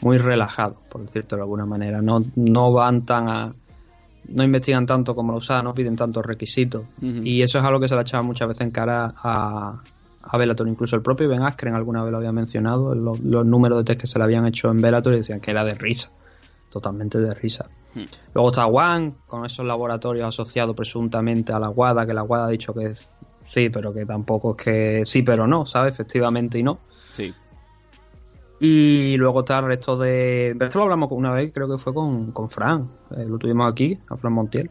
[0.02, 2.00] muy relajados, por decirlo de alguna manera.
[2.00, 3.54] No, no van tan a.
[4.28, 6.85] No investigan tanto como lo usan, no piden tantos requisitos.
[7.00, 9.83] Y eso es algo que se le echaba muchas veces en cara a,
[10.22, 10.68] a Bellator.
[10.68, 14.00] Incluso el propio Ben Askren alguna vez lo había mencionado, los, los números de test
[14.00, 16.11] que se le habían hecho en Bellator y decían que era de risa.
[16.70, 17.68] Totalmente de risa.
[18.35, 22.50] Luego está One, con esos laboratorios asociados presuntamente a la WADA, que la WADA ha
[22.50, 22.94] dicho que
[23.44, 25.94] sí, pero que tampoco es que sí, pero no, ¿sabes?
[25.94, 26.78] Efectivamente y no.
[27.12, 27.35] sí.
[28.62, 30.50] Y luego está el resto de...
[30.50, 33.98] Esto lo hablamos una vez, creo que fue con, con Fran, eh, lo tuvimos aquí,
[34.06, 34.70] a Fran Montiel.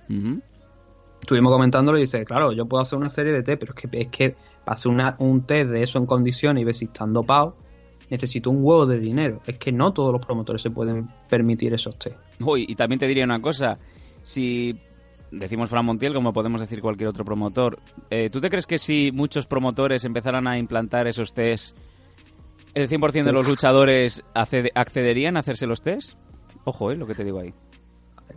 [1.19, 3.99] Estuvimos comentándolo y dice, claro, yo puedo hacer una serie de test, pero es que,
[3.99, 4.35] es que
[4.71, 7.53] hacer una- un test de eso en condiciones y ver si están dopados,
[8.10, 9.41] necesito un huevo de dinero.
[9.45, 12.15] Es que no todos los promotores se pueden permitir esos test.
[12.39, 13.77] Uy, y también te diría una cosa.
[14.23, 14.79] Si
[15.32, 17.79] decimos Fran Montiel, como podemos decir cualquier otro promotor,
[18.10, 21.75] eh, ¿tú te crees que si muchos promotores empezaran a implantar esos test,
[22.73, 26.13] el 100% de los luchadores accede- accederían a hacerse los test?
[26.63, 27.53] Ojo, eh, lo que te digo ahí.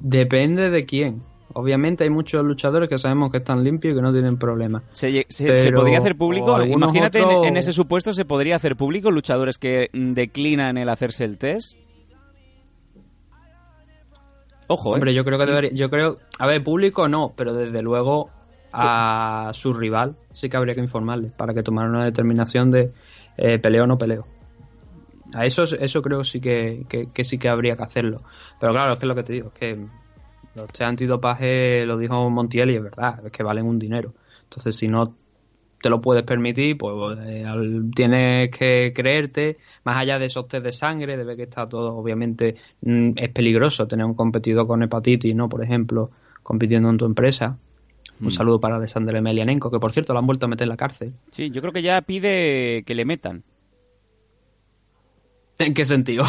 [0.01, 1.23] Depende de quién.
[1.55, 4.83] Obviamente hay muchos luchadores que sabemos que están limpios y que no tienen problemas.
[4.93, 6.63] ¿Se, se- podría hacer público?
[6.63, 10.89] Imagínate en- otros- en, ese supuesto, ¿se podría hacer público luchadores que mm, declinan el
[10.89, 11.77] hacerse el test?
[14.69, 14.95] Ojo, eh.
[14.95, 18.31] Hombre, yo creo que debería, yo creo, a ver, público no, pero desde luego
[18.73, 22.91] a su rival sí que habría que informarle para que tomara una determinación de
[23.37, 24.27] eh, peleo o no peleo.
[25.35, 28.19] A eso, eso creo sí que, que, que sí que habría que hacerlo.
[28.61, 29.87] Pero claro, es que es lo que te digo, es que
[30.55, 34.15] los test antidopaje, lo dijo Montiel y es verdad, es que valen un dinero.
[34.45, 35.15] Entonces, si no
[35.81, 37.45] te lo puedes permitir, pues eh,
[37.95, 41.97] tienes que creerte, más allá de esos test de sangre, de ver que está todo,
[41.97, 45.49] obviamente mm, es peligroso tener un competidor con hepatitis, ¿no?
[45.49, 46.11] Por ejemplo,
[46.43, 47.59] compitiendo en tu empresa.
[48.21, 50.77] Un saludo para Alexander Emelianenko, que por cierto lo han vuelto a meter en la
[50.77, 51.13] cárcel.
[51.33, 53.43] Sí, yo creo que ya pide que le metan.
[55.59, 56.23] ¿En qué sentido?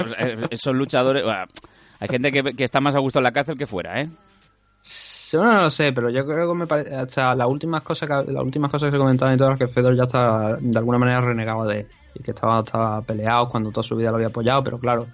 [0.00, 1.22] o sea, eh, son luchadores...
[1.22, 1.44] bueno,
[2.04, 4.08] hay gente que, que está más a gusto en la cárcel que fuera, ¿eh?
[5.30, 7.08] Yo no lo sé, pero yo creo que me parece.
[7.08, 9.66] Sea, las últimas cosas que, las últimas cosas que se comentaban y todo es que
[9.68, 11.86] Fedor ya está de alguna manera renegado de él.
[12.14, 15.06] Y que estaba, estaba peleado cuando toda su vida lo había apoyado, pero claro,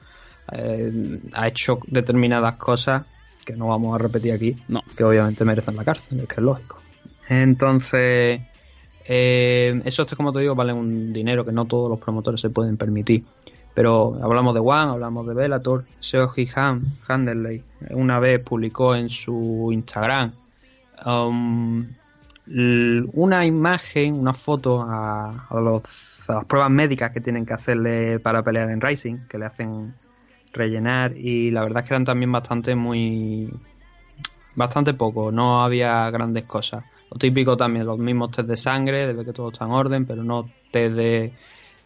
[0.52, 3.06] eh, ha hecho determinadas cosas
[3.44, 4.82] que no vamos a repetir aquí, No.
[4.96, 6.76] que obviamente merecen la cárcel, es que es lógico.
[7.28, 8.40] Entonces,
[9.06, 12.76] eh, eso, como te digo, vale un dinero que no todos los promotores se pueden
[12.76, 13.24] permitir.
[13.74, 19.70] Pero hablamos de One, hablamos de Bellator, Seoji Han, Handerley, una vez publicó en su
[19.72, 20.32] Instagram
[21.06, 21.86] um,
[22.46, 25.46] una imagen, una foto a
[26.28, 29.94] las pruebas médicas que tienen que hacerle para pelear en Rising, que le hacen
[30.52, 33.52] rellenar y la verdad es que eran también bastante muy
[34.56, 36.84] bastante poco, no había grandes cosas.
[37.10, 40.06] Lo típico también, los mismos test de sangre, de ver que todo está en orden,
[40.06, 41.32] pero no test de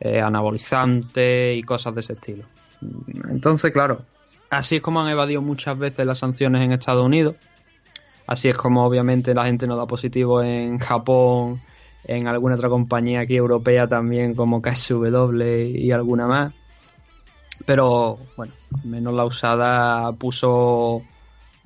[0.01, 2.45] eh, anabolizante y cosas de ese estilo.
[3.31, 4.03] Entonces, claro,
[4.51, 7.37] así es como han evadido muchas veces las sanciones en Estados Unidos.
[8.27, 11.61] Así es como obviamente la gente no da positivo en Japón,
[12.05, 15.43] en alguna otra compañía aquí europea también como KSW
[15.75, 16.55] y alguna más.
[17.67, 18.53] Pero bueno,
[18.85, 21.03] menos la usada puso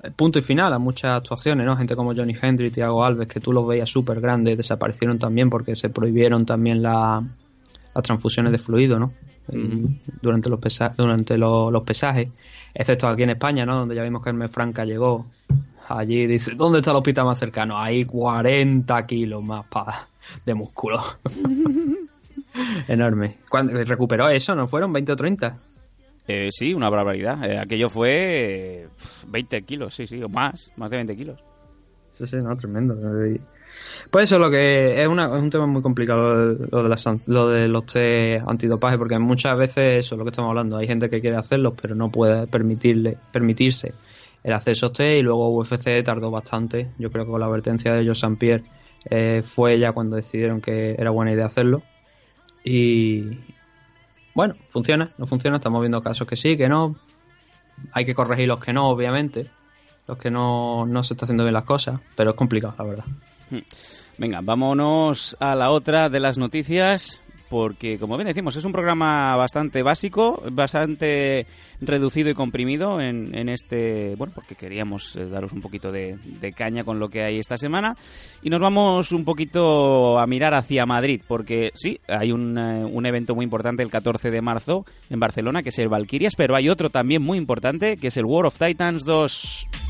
[0.03, 1.75] eh, punto y final a muchas actuaciones, ¿no?
[1.75, 5.75] Gente como Johnny Hendry, Thiago Alves, que tú los veías súper grandes, desaparecieron también porque
[5.75, 7.23] se prohibieron también la-
[7.95, 9.13] las transfusiones de fluido, ¿no?
[10.21, 12.29] Durante los pesa- durante los pesajes,
[12.73, 13.77] excepto aquí en España, ¿no?
[13.79, 15.25] Donde ya vimos que Hermes Franca llegó.
[15.87, 17.79] Allí dice, ¿dónde está el hospital más cercano?
[17.79, 19.65] Hay 40 kilos más
[20.45, 21.01] de músculo.
[22.87, 23.37] Enorme.
[23.49, 24.55] ¿Cuándo- ¿Recuperó eso?
[24.55, 25.57] ¿No fueron 20 o 30?
[26.27, 27.43] Eh, sí, una barbaridad.
[27.43, 28.87] Eh, aquello fue eh,
[29.29, 31.39] 20 kilos, sí, sí, o más, más de 20 kilos.
[32.17, 32.95] Sí, sí, no, tremendo.
[34.11, 37.05] Pues eso es lo que es, una- es un tema muy complicado lo de, las
[37.27, 40.77] lo de los test antidopaje, porque muchas veces eso es lo que estamos hablando.
[40.77, 43.93] Hay gente que quiere hacerlos, pero no puede permitirle, permitirse
[44.43, 46.87] el hacer esos test y luego UFC tardó bastante.
[46.97, 48.35] Yo creo que con la advertencia de Joe.
[48.37, 48.63] Pierre
[49.09, 51.81] eh, fue ya cuando decidieron que era buena idea hacerlo.
[52.63, 53.37] Y
[54.33, 55.57] bueno, funciona, no funciona.
[55.57, 56.95] Estamos viendo casos que sí, que no.
[57.93, 59.47] Hay que corregir los que no, obviamente.
[60.07, 63.05] Los que no, no se está haciendo bien las cosas, pero es complicado, la verdad.
[64.17, 69.35] Venga, vámonos a la otra de las noticias, porque como bien decimos, es un programa
[69.35, 71.47] bastante básico, bastante
[71.81, 76.53] reducido y comprimido en, en este, bueno, porque queríamos eh, daros un poquito de, de
[76.53, 77.95] caña con lo que hay esta semana.
[78.43, 83.05] Y nos vamos un poquito a mirar hacia Madrid, porque sí, hay un, eh, un
[83.05, 86.69] evento muy importante el 14 de marzo en Barcelona, que es el Valkyrias, pero hay
[86.69, 89.88] otro también muy importante, que es el War of Titans 2.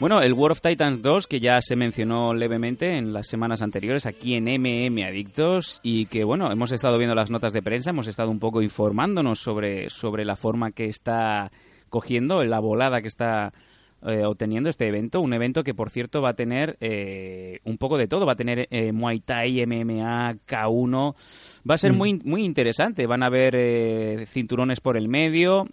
[0.00, 4.06] Bueno, el War of Titans 2, que ya se mencionó levemente en las semanas anteriores
[4.06, 8.08] aquí en MM Adictos y que, bueno, hemos estado viendo las notas de prensa, hemos
[8.08, 11.52] estado un poco informándonos sobre, sobre la forma que está
[11.90, 13.52] cogiendo, la volada que está
[14.06, 15.20] eh, obteniendo este evento.
[15.20, 18.26] Un evento que, por cierto, va a tener eh, un poco de todo.
[18.26, 21.14] Va a tener eh, Muay Thai, MMA, K1.
[21.68, 23.06] Va a ser muy, muy interesante.
[23.06, 25.66] Van a haber eh, cinturones por el medio,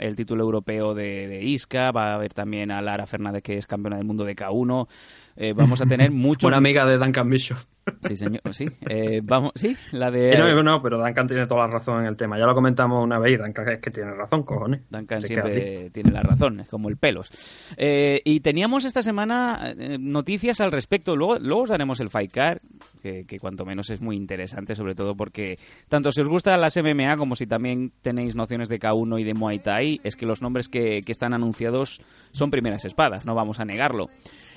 [0.00, 3.66] el título europeo de, de Isca, va a haber también a Lara Fernández, que es
[3.66, 4.88] campeona del mundo de K1.
[5.36, 6.42] Eh, vamos a tener muchos...
[6.42, 7.58] Buena amiga de Duncan Bishop.
[8.00, 8.68] Sí, señor, sí.
[8.88, 10.32] Eh, vamos, sí, la de...
[10.32, 12.38] Eh, no, no, pero Duncan tiene toda la razón en el tema.
[12.38, 14.82] Ya lo comentamos una vez y Duncan es que tiene razón, cojones.
[14.90, 17.30] Duncan Se siempre tiene la razón, es como el pelos.
[17.76, 21.16] Eh, y teníamos esta semana eh, noticias al respecto.
[21.16, 22.58] Luego, luego os daremos el Fight Card,
[23.02, 26.76] que, que cuanto menos es muy interesante, sobre todo porque tanto si os gustan las
[26.76, 30.42] MMA como si también tenéis nociones de K1 y de Muay Thai, es que los
[30.42, 32.00] nombres que, que están anunciados
[32.32, 34.08] son primeras espadas, no vamos a negarlo.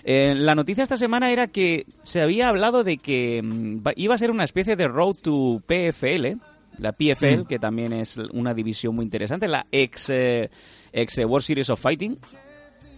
[0.08, 4.20] Eh, la noticia esta semana era que se había hablado de que mm, iba a
[4.20, 6.38] ser una especie de road to PFL,
[6.78, 10.52] la PFL, que también es una división muy interesante, la ex, eh,
[10.94, 12.20] ex eh, World Series of Fighting,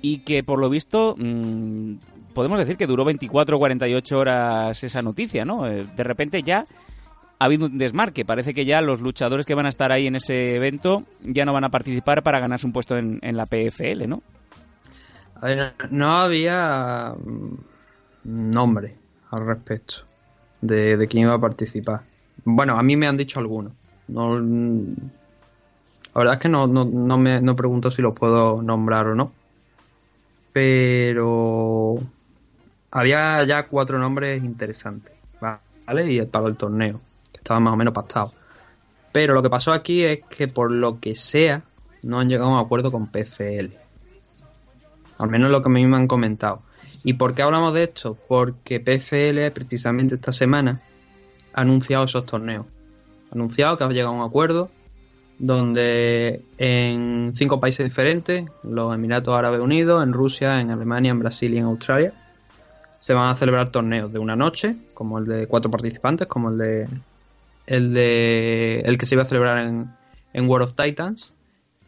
[0.01, 1.93] y que por lo visto mm,
[2.33, 5.63] podemos decir que duró 24 o 48 horas esa noticia, ¿no?
[5.63, 6.67] De repente ya
[7.39, 10.15] ha habido un desmarque, parece que ya los luchadores que van a estar ahí en
[10.15, 14.09] ese evento ya no van a participar para ganarse un puesto en, en la PFL,
[14.09, 14.23] ¿no?
[15.91, 18.95] No había mm, nombre
[19.31, 19.95] al respecto
[20.61, 22.01] de, de quién iba a participar.
[22.43, 23.73] Bueno, a mí me han dicho algunos.
[24.07, 24.95] No, mm,
[26.17, 29.15] la verdad es que no, no, no me no pregunto si los puedo nombrar o
[29.15, 29.31] no.
[30.51, 31.97] Pero
[32.89, 36.11] había ya cuatro nombres interesantes, ¿vale?
[36.11, 36.99] Y para el torneo,
[37.31, 38.33] que estaban más o menos pactados.
[39.11, 41.61] Pero lo que pasó aquí es que por lo que sea,
[42.01, 43.86] no han llegado a un acuerdo con PFL.
[45.19, 46.61] Al menos lo que a mí me han comentado.
[47.03, 48.17] ¿Y por qué hablamos de esto?
[48.27, 50.81] Porque PFL precisamente esta semana
[51.53, 52.65] ha anunciado esos torneos.
[53.31, 54.69] Ha anunciado que ha llegado a un acuerdo
[55.39, 61.53] donde en cinco países diferentes, los Emiratos Árabes Unidos, en Rusia, en Alemania, en Brasil
[61.53, 62.13] y en Australia,
[62.97, 66.57] se van a celebrar torneos de una noche, como el de cuatro participantes, como el
[66.57, 66.87] de
[67.67, 69.91] el de el que se iba a celebrar en,
[70.33, 71.31] en World of Titans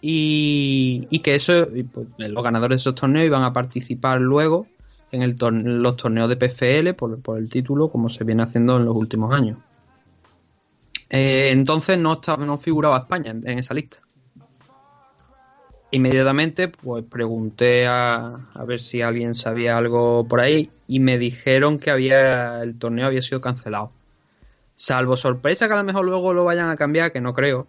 [0.01, 4.67] y, que eso pues, los ganadores de esos torneos iban a participar luego
[5.11, 8.85] en el tor- los torneos de PFL por, el título como se viene haciendo en
[8.85, 9.57] los últimos años.
[11.09, 13.99] Eh, entonces no estaba no figuraba España en, en esa lista.
[15.91, 21.79] Inmediatamente pues pregunté a, a ver si alguien sabía algo por ahí y me dijeron
[21.79, 23.91] que había el torneo había sido cancelado.
[24.75, 27.67] Salvo sorpresa que a lo mejor luego lo vayan a cambiar que no creo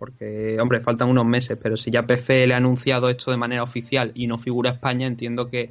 [0.00, 4.12] porque hombre faltan unos meses pero si ya PFL ha anunciado esto de manera oficial
[4.14, 5.70] y no figura España entiendo que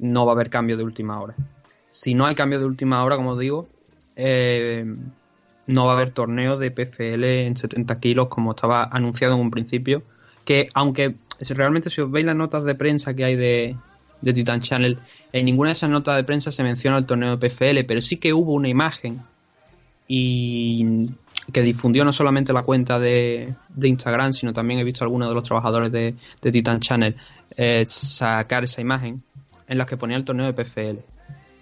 [0.00, 1.36] no va a haber cambio de última hora.
[1.92, 3.68] Si no hay cambio de última hora como digo
[4.16, 4.84] eh,
[5.68, 9.50] no va a haber torneo de PFL en 70 kilos como estaba anunciado en un
[9.52, 10.02] principio
[10.44, 11.14] que aunque
[11.50, 13.76] realmente si os veis las notas de prensa que hay de,
[14.20, 14.98] de Titan Channel,
[15.32, 18.16] en ninguna de esas notas de prensa se menciona el torneo de PFL, pero sí
[18.16, 19.22] que hubo una imagen
[20.08, 21.08] y
[21.50, 25.28] que difundió no solamente la cuenta de, de Instagram, sino también he visto a algunos
[25.28, 27.16] de los trabajadores de, de Titan Channel
[27.56, 29.22] eh, sacar esa imagen
[29.66, 30.98] en la que ponía el torneo de PFL.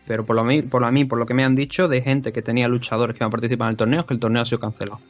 [0.07, 2.43] Pero por lo, por, lo, mí, por lo que me han dicho de gente que
[2.43, 4.59] tenía luchadores que iban a participar en el torneo, es que el torneo ha sido
[4.59, 5.01] cancelado.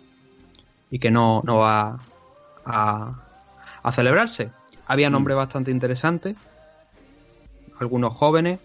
[0.90, 1.98] Y que no, no va
[2.64, 3.22] a,
[3.82, 4.50] a celebrarse.
[4.86, 6.36] Había nombres bastante interesantes,
[7.78, 8.60] algunos jóvenes,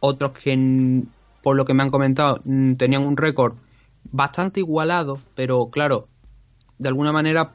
[0.00, 1.02] otros que, mm,
[1.42, 3.54] por lo que me han comentado, mm, tenían un récord
[4.12, 6.08] bastante igualado, pero claro,
[6.78, 7.52] de alguna manera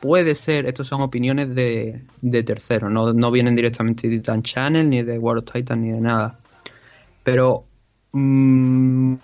[0.00, 2.02] puede ser, estos son opiniones de,
[2.44, 6.00] terceros, no, no vienen directamente de Titan Channel, ni de World of Titan, ni de
[6.00, 6.38] nada.
[7.24, 7.64] Pero
[8.12, 9.14] mm,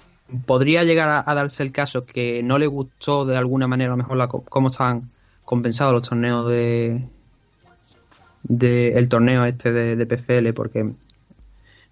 [0.47, 4.03] podría llegar a, darse el caso que no le gustó de alguna manera, a lo
[4.03, 5.03] mejor, la, cómo estaban
[5.45, 7.05] compensados los torneos de,
[8.43, 10.93] de el torneo este de, de PFL, porque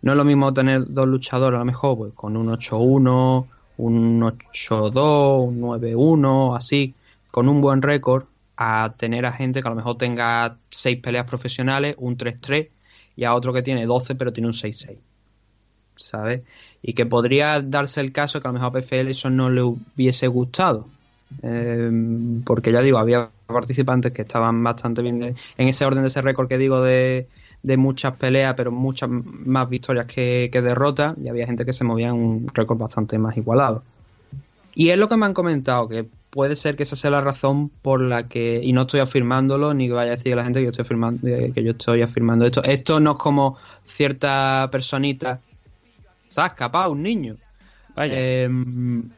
[0.02, 4.20] no es lo mismo tener dos luchadores, a lo mejor, pues con un 8-1, un
[4.22, 6.94] 8-2, un 9-1, así,
[7.30, 8.24] con un buen récord,
[8.56, 12.68] a tener a gente que a lo mejor tenga 6 peleas profesionales, un 3-3,
[13.16, 14.98] y a otro que tiene 12 pero tiene un 6-6.
[15.96, 16.42] ¿Sabes?
[16.82, 19.62] Y que podría darse el caso que a lo mejor a PFL eso no le
[19.62, 20.86] hubiese gustado.
[21.42, 21.90] Eh,
[22.44, 26.22] porque ya digo, había participantes que estaban bastante bien de- en ese orden de ese
[26.22, 27.28] récord que digo de,
[27.62, 31.84] de muchas peleas, pero muchas más victorias que, que derrotas, y había gente que se
[31.84, 33.82] movía en un récord bastante más igualado.
[34.74, 37.68] Y es lo que me han comentado, que puede ser que esa sea la razón
[37.68, 40.64] por la que, y no estoy afirmándolo, ni vaya a decir a la gente que
[40.64, 42.62] yo estoy afirmando, eh, que yo estoy afirmando esto.
[42.62, 45.40] Esto no es como cierta personita,
[46.28, 47.36] se ha escapado un niño.
[47.96, 48.48] Eh,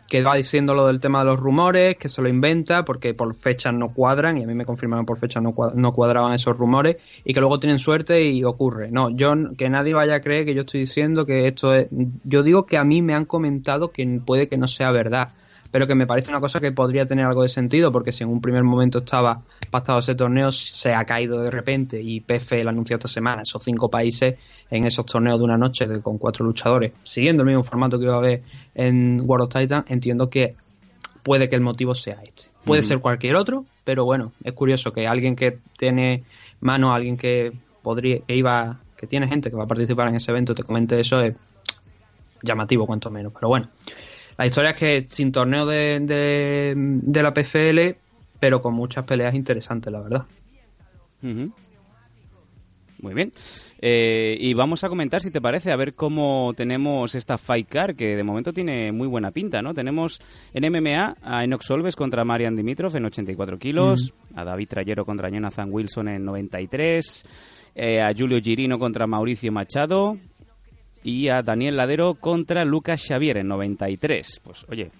[0.08, 3.34] que va diciendo lo del tema de los rumores, que se lo inventa porque por
[3.34, 6.56] fechas no cuadran, y a mí me confirmaron por fechas no, cua- no cuadraban esos
[6.56, 8.90] rumores, y que luego tienen suerte y ocurre.
[8.90, 11.88] No, yo que nadie vaya a creer que yo estoy diciendo que esto es.
[12.24, 15.28] Yo digo que a mí me han comentado que puede que no sea verdad,
[15.72, 18.30] pero que me parece una cosa que podría tener algo de sentido, porque si en
[18.30, 22.96] un primer momento estaba pactado ese torneo, se ha caído de repente y PFL anunció
[22.96, 24.34] esta semana esos cinco países
[24.70, 28.04] en esos torneos de una noche de- con cuatro luchadores, siguiendo el mismo formato que
[28.04, 28.42] iba a haber
[28.74, 30.54] en World of Titan, entiendo que
[31.22, 32.50] puede que el motivo sea este.
[32.64, 36.24] Puede ser cualquier otro, pero bueno, es curioso que alguien que tiene
[36.60, 40.30] mano, alguien que podría, que iba, que tiene gente que va a participar en ese
[40.30, 41.34] evento, te comente eso, es
[42.42, 43.32] llamativo cuanto menos.
[43.32, 43.68] Pero bueno,
[44.38, 47.96] la historia es que sin torneo de, de, de la PFL,
[48.40, 50.26] pero con muchas peleas interesantes, la verdad.
[51.22, 51.52] Ujú.
[53.02, 53.32] Muy bien.
[53.80, 57.96] Eh, y vamos a comentar, si te parece, a ver cómo tenemos esta Fight Card,
[57.96, 59.74] que de momento tiene muy buena pinta, ¿no?
[59.74, 60.20] Tenemos
[60.54, 65.28] en MMA a Enox Solves contra Marian Dimitrov en 84 kilos, a David Trayero contra
[65.30, 67.24] Jonathan Wilson en 93,
[67.74, 70.16] eh, a Julio Girino contra Mauricio Machado
[71.02, 74.40] y a Daniel Ladero contra Lucas Xavier en 93.
[74.42, 74.90] Pues oye,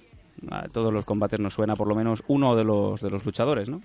[0.50, 3.68] a todos los combates nos suena por lo menos uno de los, de los luchadores,
[3.68, 3.80] ¿no?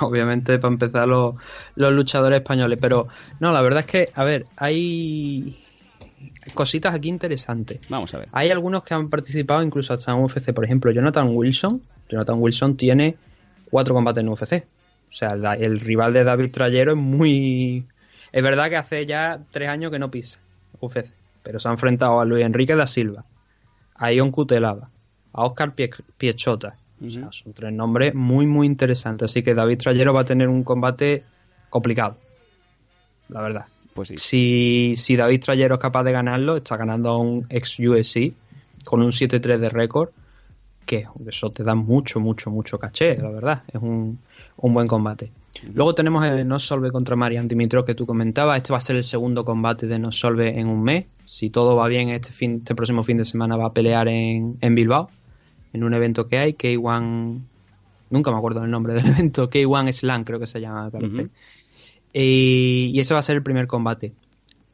[0.00, 1.34] Obviamente, para empezar, los,
[1.74, 2.78] los luchadores españoles.
[2.80, 3.08] Pero
[3.40, 5.62] no, la verdad es que, a ver, hay
[6.54, 7.80] cositas aquí interesantes.
[7.88, 8.28] Vamos a ver.
[8.32, 10.52] Hay algunos que han participado incluso hasta en UFC.
[10.54, 11.82] Por ejemplo, Jonathan Wilson.
[12.08, 13.16] Jonathan Wilson tiene
[13.70, 14.64] cuatro combates en UFC.
[15.10, 17.84] O sea, el, el rival de David Trayero es muy...
[18.32, 20.38] Es verdad que hace ya tres años que no pisa
[20.80, 21.21] UFC.
[21.42, 23.24] Pero se ha enfrentado a Luis Enrique da Silva,
[23.96, 24.88] a Ion Cutelaba,
[25.32, 26.76] a Oscar Pie- Piechota.
[27.04, 29.30] O sea, son tres nombres muy, muy interesantes.
[29.30, 31.24] Así que David Trayero va a tener un combate
[31.68, 32.16] complicado.
[33.28, 33.64] la verdad.
[33.94, 34.14] Pues sí.
[34.16, 38.32] Si, si David Trayero es capaz de ganarlo, está ganando a un ex UFC
[38.84, 40.10] con un 7-3 de récord,
[40.86, 43.62] que eso te da mucho, mucho, mucho caché, la verdad.
[43.68, 44.18] Es un,
[44.56, 45.30] un buen combate.
[45.74, 48.56] Luego tenemos el No Solve contra Marian Dimitrov que tú comentabas.
[48.56, 51.06] Este va a ser el segundo combate de No Solve en un mes.
[51.24, 54.56] Si todo va bien, este, fin, este próximo fin de semana va a pelear en,
[54.60, 55.10] en Bilbao,
[55.72, 57.40] en un evento que hay, K1.
[58.10, 61.22] Nunca me acuerdo del nombre del evento, K1 Slam creo que se llama, me parece.
[61.22, 61.30] Ujú.
[62.12, 64.12] Y, y ese va a ser el primer combate.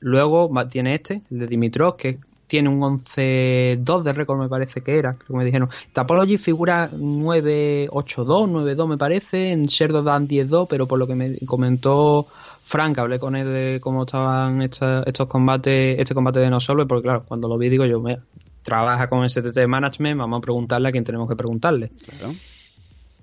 [0.01, 2.18] Luego tiene este, el de Dimitrov, que
[2.49, 5.15] tiene un 11-2 de récord, me parece que era.
[5.15, 5.69] Creo que me dijeron.
[5.93, 9.51] Tapology figura 9-8-2, 9-2 me parece.
[9.53, 12.27] En Sherdo dan 10-2, pero por lo que me comentó
[12.65, 16.87] Frank, hablé con él de cómo estaban esta- estos combates, este combate de No Solve,
[16.87, 18.23] porque claro, cuando lo vi digo yo, mira,
[18.63, 21.91] trabaja con STT Management, vamos a preguntarle a quien tenemos que preguntarle.
[22.19, 22.35] Claro.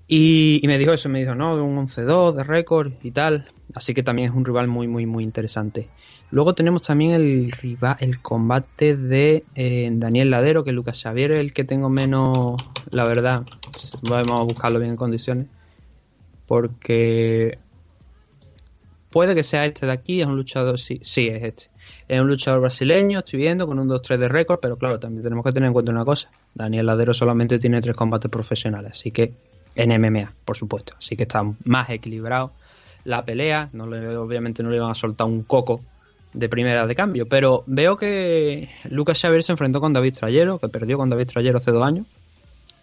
[0.08, 3.46] Y, y me dijo eso, me dijo, no, un 11-2 de récord y tal.
[3.74, 5.90] Así que también es un rival muy, muy, muy interesante.
[6.32, 11.64] Luego tenemos también el combate de eh, Daniel Ladero, que Lucas Xavier es el que
[11.64, 12.56] tengo menos,
[12.90, 13.44] la verdad.
[14.02, 15.48] Vamos a buscarlo bien en condiciones.
[16.48, 17.58] Porque
[19.10, 21.70] puede que sea este de aquí, es un luchador, sí, sí, es este.
[22.08, 25.46] Es un luchador brasileño, estoy viendo, con un 2-3 de récord, pero claro, también tenemos
[25.46, 26.30] que tener en cuenta una cosa.
[26.54, 29.34] Daniel Ladero solamente tiene tres combates profesionales, así que
[29.76, 30.96] en MMA, por supuesto.
[30.98, 32.52] Así que está más equilibrado
[33.04, 33.70] la pelea.
[33.74, 35.82] No obviamente no le iban a soltar un coco
[36.36, 37.26] de primera de cambio.
[37.28, 41.58] Pero veo que Lucas Xavier se enfrentó con David Trayero, que perdió con David Trayero
[41.58, 42.06] hace dos años.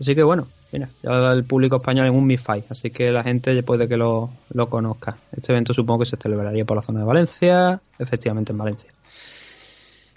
[0.00, 3.22] Así que bueno, mira, ya el público español en un Mi Fight, así que la
[3.22, 5.16] gente puede que lo, lo conozca.
[5.36, 8.90] Este evento supongo que se celebraría por la zona de Valencia, efectivamente en Valencia.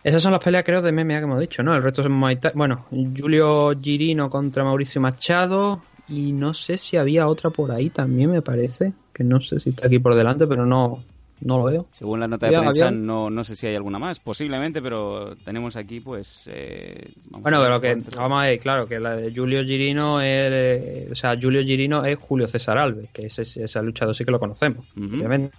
[0.04, 1.76] Esas son las peleas, creo, de MMA que hemos dicho, ¿no?
[1.76, 2.52] El resto es Muay Thai.
[2.54, 5.82] Bueno, Julio Girino contra Mauricio Machado.
[6.08, 8.94] Y no sé si había otra por ahí también, me parece.
[9.12, 11.04] Que no sé si está aquí por delante, pero no,
[11.46, 11.88] no lo veo.
[11.94, 15.36] Según la nota de Había- prensa, no, no sé si hay alguna más, posiblemente, pero
[15.38, 16.44] tenemos aquí, pues.
[16.48, 19.64] eh, vamos Bueno, a ver pero que vamos a ver, claro, que la de Julio
[19.64, 24.14] Girino es, eh, o sea, Julio Girino es Julio César Alves, que ese, ese luchador
[24.16, 25.16] sí que lo conocemos, Ujú.
[25.16, 25.56] obviamente.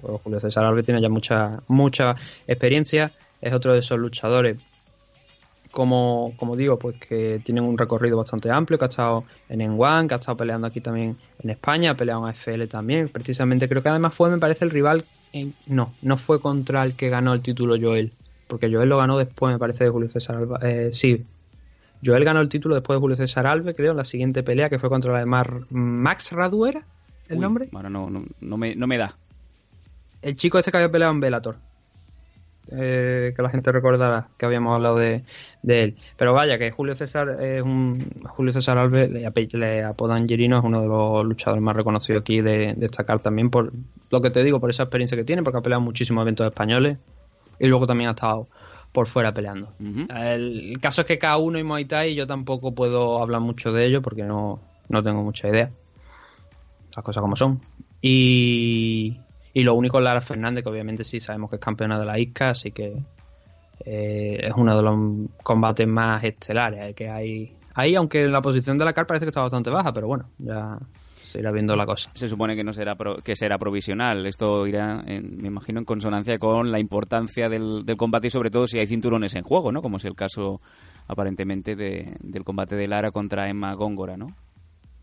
[0.00, 2.14] Pues Julio César Alves tiene ya mucha mucha
[2.46, 3.10] experiencia,
[3.40, 4.58] es otro de esos luchadores
[5.70, 10.08] como, como digo, pues que tienen un recorrido bastante amplio, que ha estado en N1,
[10.08, 13.82] que ha estado peleando aquí también en España, ha peleado en AFL también, precisamente creo
[13.82, 17.32] que además fue, me parece, el rival, en- no, no fue contra el que ganó
[17.34, 18.12] el título Joel,
[18.46, 21.24] porque Joel lo ganó después, me parece, de Julio César Alves, eh, sí,
[22.04, 24.78] Joel ganó el título después de Julio César Alves, creo, en la siguiente pelea, que
[24.78, 26.82] fue contra la de Mar- Max Raduera,
[27.28, 29.16] el Uy, nombre, Ahora no, no, no me, no me da.
[30.22, 31.56] el chico este que había peleado en Bellator.
[32.70, 35.24] Eh, que la gente recordará que habíamos hablado de,
[35.62, 35.96] de él.
[36.16, 37.98] Pero vaya, que Julio César es un.
[38.28, 42.40] Julio César Alves, le, le apodan Girino, es uno de los luchadores más reconocidos aquí
[42.40, 43.72] de destacar también por
[44.10, 46.98] lo que te digo, por esa experiencia que tiene, porque ha peleado muchísimos eventos españoles
[47.58, 48.48] y luego también ha estado
[48.92, 49.72] por fuera peleando.
[49.78, 53.86] El, el caso es que K1 y Muay Thai yo tampoco puedo hablar mucho de
[53.86, 55.70] ello porque no, no tengo mucha idea.
[56.94, 57.60] Las cosas como son.
[58.00, 59.18] Y,
[59.58, 62.18] y lo único es Lara Fernández, que obviamente sí sabemos que es campeona de la
[62.18, 62.96] ISCA, así que
[63.84, 68.84] eh, es uno de los combates más estelares que hay ahí, aunque la posición de
[68.84, 70.78] la CAR parece que está bastante baja, pero bueno, ya
[71.24, 72.10] se irá viendo la cosa.
[72.14, 74.26] Se supone que no será pro- que será provisional.
[74.26, 78.50] Esto irá, en- me imagino, en consonancia con la importancia del, del combate y sobre
[78.50, 79.80] todo si hay cinturones en juego, ¿no?
[79.82, 80.60] Como es el caso
[81.06, 84.26] aparentemente de- del combate de Lara contra Emma Góngora, ¿no?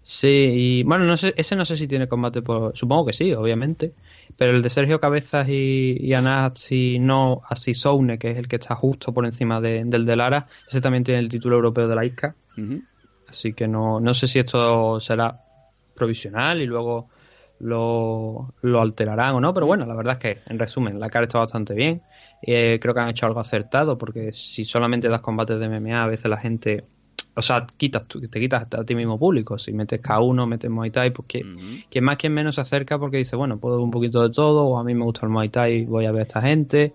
[0.03, 2.76] Sí, y bueno, no sé, ese no sé si tiene combate por.
[2.78, 3.93] Supongo que sí, obviamente.
[4.38, 8.76] Pero el de Sergio Cabezas y, y Anasi no Asisoune, que es el que está
[8.76, 12.05] justo por encima de- del de Lara, ese también tiene el título europeo de la
[12.05, 12.36] ISCA.
[13.28, 15.39] Así que no, no sé si esto será
[15.95, 17.09] provisional y luego
[17.59, 21.26] lo, lo alterarán o no, pero bueno, la verdad es que, en resumen, la cara
[21.26, 22.01] está bastante bien.
[22.41, 26.07] Eh, creo que han hecho algo acertado, porque si solamente das combates de MMA, a
[26.07, 26.86] veces la gente.
[27.38, 29.57] O sea, quitas, te quitas a ti mismo público.
[29.59, 31.41] Si metes K1, metes Muay Thai, pues que,
[31.89, 34.65] quien más, quien menos se acerca porque dice, bueno, puedo ver un poquito de todo,
[34.65, 36.93] o a mí me gusta el Muay Thai, voy a ver a esta gente,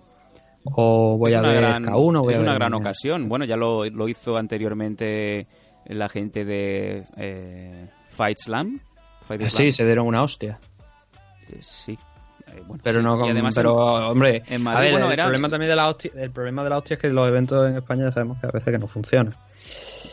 [0.65, 3.29] o voy es a ver gran, K1, voy es a ver una gran ocasión.
[3.29, 5.47] Bueno, ya lo, lo hizo anteriormente
[5.87, 8.81] la gente de eh, Fight Slam.
[9.23, 9.51] Fight Slam.
[9.51, 10.59] Sí, se dieron una hostia.
[11.51, 11.99] Eh, sí.
[12.47, 13.05] Eh, bueno, Pero sí.
[13.07, 15.77] no con, además pero hombre, en a Madrid, ver, bueno, el era- problema también de
[15.77, 18.39] la hostia, el problema de la hostia es que los eventos en España ya sabemos
[18.41, 19.35] que a veces que no funcionan.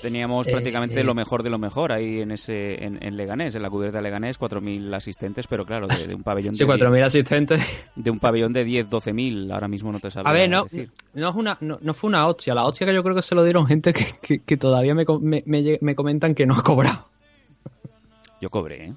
[0.02, 1.04] Teníamos Eh, prácticamente eh.
[1.04, 4.04] lo mejor de lo mejor ahí en ese en, en Leganés, en la cubierta de
[4.04, 7.62] Leganés, 4.000 asistentes, pero claro, de, de un pabellón Sí, de 4.000 asistentes.
[7.96, 10.92] de un pabellón de 10, 12.000, ahora mismo no te sabría A ver, no, decir.
[11.14, 12.54] no es una, no, no fue una hostia.
[12.54, 15.06] La hostia que yo creo que se lo dieron gente que, que, que todavía me,
[15.22, 15.44] me,
[15.82, 17.08] me comentan que no ha cobrado.
[18.42, 18.94] Yo cobré, ¿eh?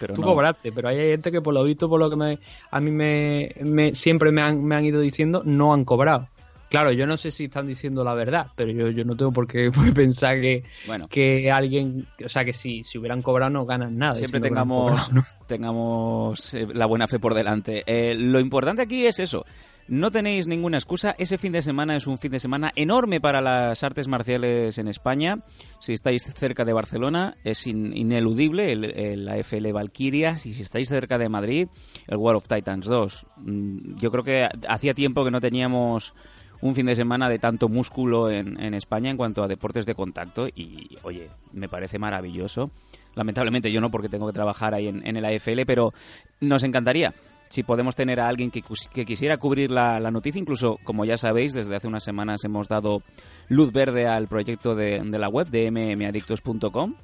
[0.00, 0.26] Pero Tú no.
[0.28, 2.38] cobraste, pero hay gente que por lo visto, por lo que me,
[2.72, 6.28] a mí me, me- siempre me han, me han ido diciendo, no han cobrado.
[6.72, 9.46] Claro, yo no sé si están diciendo la verdad, pero yo, yo no tengo por
[9.46, 11.06] qué pensar que, Bueno.
[11.06, 14.14] que alguien, o sea, que si, si hubieran cobrado no ganan nada.
[14.14, 15.24] Siempre no tengamos, cobrado, ¿no?
[15.46, 17.82] tengamos eh, la buena fe por delante.
[17.86, 19.44] Eh, lo importante aquí es eso.
[19.88, 21.14] No tenéis ninguna excusa.
[21.18, 24.88] Ese fin de semana es un fin de semana enorme para las artes marciales en
[24.88, 25.40] España.
[25.78, 30.46] Si estáis cerca de Barcelona, es in- ineludible el, el AFL Valkyrias.
[30.46, 31.68] Y si estáis cerca de Madrid,
[32.06, 33.26] el War of Titans 2.
[33.38, 36.14] Mm, Yo creo que hacía tiempo que no teníamos
[36.62, 39.94] un fin de semana de tanto músculo en, en España en cuanto a deportes de
[39.94, 42.70] contacto y oye, me parece maravilloso.
[43.14, 45.92] Lamentablemente yo no porque tengo que trabajar ahí en, en el AFL, pero
[46.40, 47.12] nos encantaría
[47.52, 48.62] si podemos tener a alguien que,
[49.04, 53.02] quisiera cubrir la, la noticia, incluso como ya sabéis, desde hace unas semanas hemos dado
[53.48, 56.94] luz verde al proyecto de, de la web de mmadictos.com,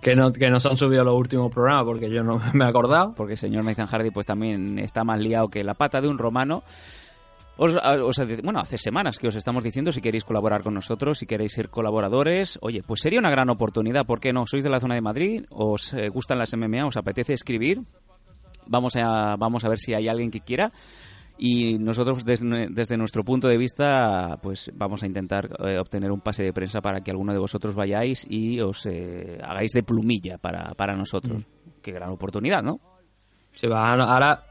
[0.00, 2.68] Que no, que no se han subido los últimos programas porque yo no me he
[2.68, 3.12] acordado.
[3.14, 6.16] porque el señor Nathan Hardy pues también está más liado que la pata de un
[6.16, 6.62] romano.
[7.58, 11.26] Os, os- bueno, hace semanas que os estamos diciendo si queréis colaborar con nosotros, si
[11.26, 12.58] queréis ser colaboradores.
[12.62, 14.46] Oye, pues sería una gran oportunidad, ¿por qué no?
[14.46, 15.44] ¿Sois de la zona de Madrid?
[15.50, 16.86] ¿Os eh, gustan las MMA?
[16.86, 17.82] ¿Os apetece escribir?
[18.66, 20.72] Vamos a, vamos a ver si hay alguien que quiera.
[21.38, 26.20] Y nosotros, desde, desde nuestro punto de vista, pues vamos a intentar eh, obtener un
[26.20, 30.38] pase de prensa para que alguno de vosotros vayáis y os eh, hagáis de plumilla
[30.38, 31.46] para, para nosotros.
[31.82, 32.78] Qué gran oportunidad, ¿no?
[33.54, 34.44] Se va, ahora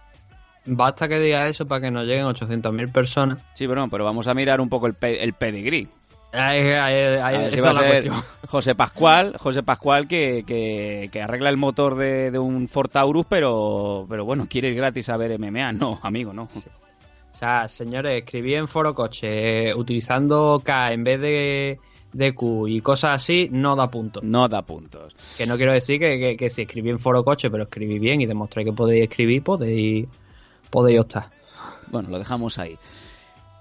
[0.66, 3.40] basta que diga eso para que nos lleguen 800.000 personas.
[3.54, 5.88] Sí, pero, no, pero vamos a mirar un poco el, pe- el pedigrí.
[6.34, 8.16] Ahí- esa es la cuestión.
[8.48, 13.26] José Pascual, José Pascual que, que, que arregla el motor de, de un Ford Taurus,
[13.28, 15.74] pero, pero bueno, quiere ir gratis a ver MMA.
[15.74, 16.44] No, amigo, no.
[16.44, 21.80] O sea, señores, escribí en Foro Coche eh, utilizando K en vez de,
[22.14, 24.24] de Q y cosas así, no da puntos.
[24.24, 25.14] No da puntos.
[25.38, 28.22] Que no quiero decir que, que, que si escribí en Foro Coche, pero escribí bien
[28.22, 30.08] y demostré que podéis escribir, podéis,
[30.72, 31.30] podéis optar.
[31.88, 32.78] Bueno, lo dejamos ahí.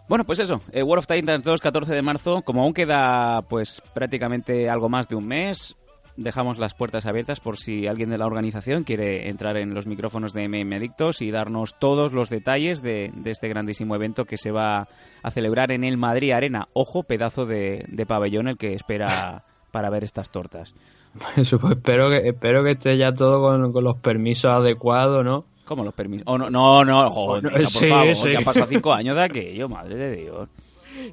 [0.09, 3.83] Bueno, pues eso, eh, World of Titans 2, 14 de marzo, como aún queda pues
[3.95, 5.77] prácticamente algo más de un mes,
[6.17, 10.33] dejamos las puertas abiertas por si alguien de la organización quiere entrar en los micrófonos
[10.33, 14.51] de MM Adictos y darnos todos los detalles de, de este grandísimo evento que se
[14.51, 14.89] va
[15.23, 16.69] a celebrar en el Madrid Arena.
[16.73, 20.75] Ojo, pedazo de, de pabellón el que espera para ver estas tortas.
[21.37, 25.45] Eso, pues espero que, espero que esté ya todo con, con los permisos adecuados, ¿no?
[25.71, 26.25] ¿Cómo los permisos?
[26.27, 28.35] Oh, no, no, no, joder, por sí, favor, sí.
[28.35, 30.49] han pasado cinco años de aquello, madre de Dios.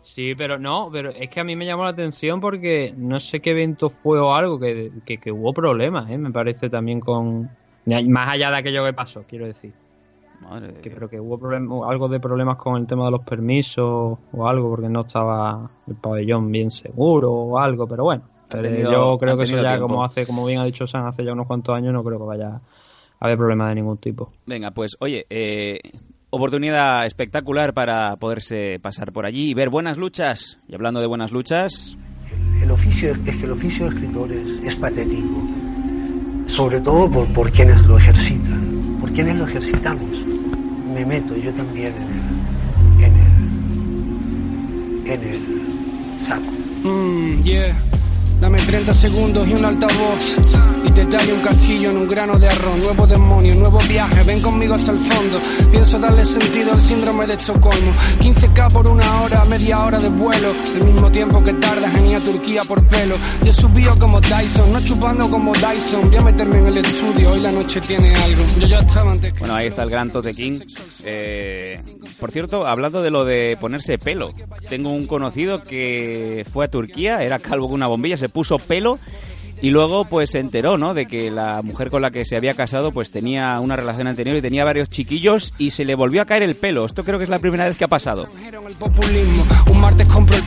[0.01, 3.39] Sí, pero no, pero es que a mí me llamó la atención porque no sé
[3.39, 6.17] qué evento fue o algo, que, que, que hubo problemas, ¿eh?
[6.17, 7.51] Me parece también con...
[7.85, 9.73] Más allá de aquello que pasó, quiero decir.
[10.41, 14.17] Madre Que, pero que hubo problem- algo de problemas con el tema de los permisos
[14.33, 18.23] o algo, porque no estaba el pabellón bien seguro o algo, pero bueno.
[18.49, 19.87] Pero tenido- yo creo que eso ya, tiempo.
[19.87, 22.25] como hace como bien ha dicho San, hace ya unos cuantos años, no creo que
[22.25, 22.59] vaya
[23.19, 24.31] haber problemas de ningún tipo.
[24.45, 25.79] Venga, pues oye, eh,
[26.29, 30.59] oportunidad espectacular para poderse pasar por allí y ver buenas luchas.
[30.67, 31.97] Y hablando de buenas luchas,
[32.61, 35.41] El oficio, es que el oficio de escritor es, es patético,
[36.47, 40.09] sobre todo por, por quienes lo ejercitan, por quienes lo ejercitamos.
[40.93, 43.15] Me meto yo también en el, en
[45.05, 46.51] el, en el saco.
[46.83, 47.75] Mm, yeah.
[48.39, 50.37] Dame 30 segundos y un altavoz
[50.85, 52.77] y te tallo un castillo en un grano de arroz.
[52.77, 55.41] Nuevo demonio, nuevo viaje, ven conmigo hasta el fondo.
[55.71, 57.91] Pienso darle sentido al síndrome de Estocolmo.
[58.19, 60.53] 15k por una hora, media hora de vuelo.
[60.75, 63.15] El mismo tiempo que tardas en ir a Turquía por pelo.
[63.43, 66.07] Yo subió como Dyson, no chupando como Dyson.
[66.07, 68.43] Voy a meterme en el estudio, hoy la noche tiene algo.
[68.67, 70.59] Ya estaba antes bueno, ahí está el gran Tote King.
[71.03, 71.79] Eh,
[72.19, 74.33] por cierto, hablando de lo de ponerse pelo,
[74.69, 78.99] tengo un conocido que fue a Turquía, era calvo con una bombilla, se puso pelo
[79.61, 80.93] y luego pues se enteró, ¿no?
[80.93, 84.35] De que la mujer con la que se había casado pues tenía una relación anterior
[84.35, 86.85] y tenía varios chiquillos y se le volvió a caer el pelo.
[86.85, 88.27] Esto creo que es la primera vez que ha pasado.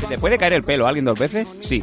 [0.08, 1.46] ¿Te puede caer el pelo a alguien dos veces?
[1.60, 1.82] Sí.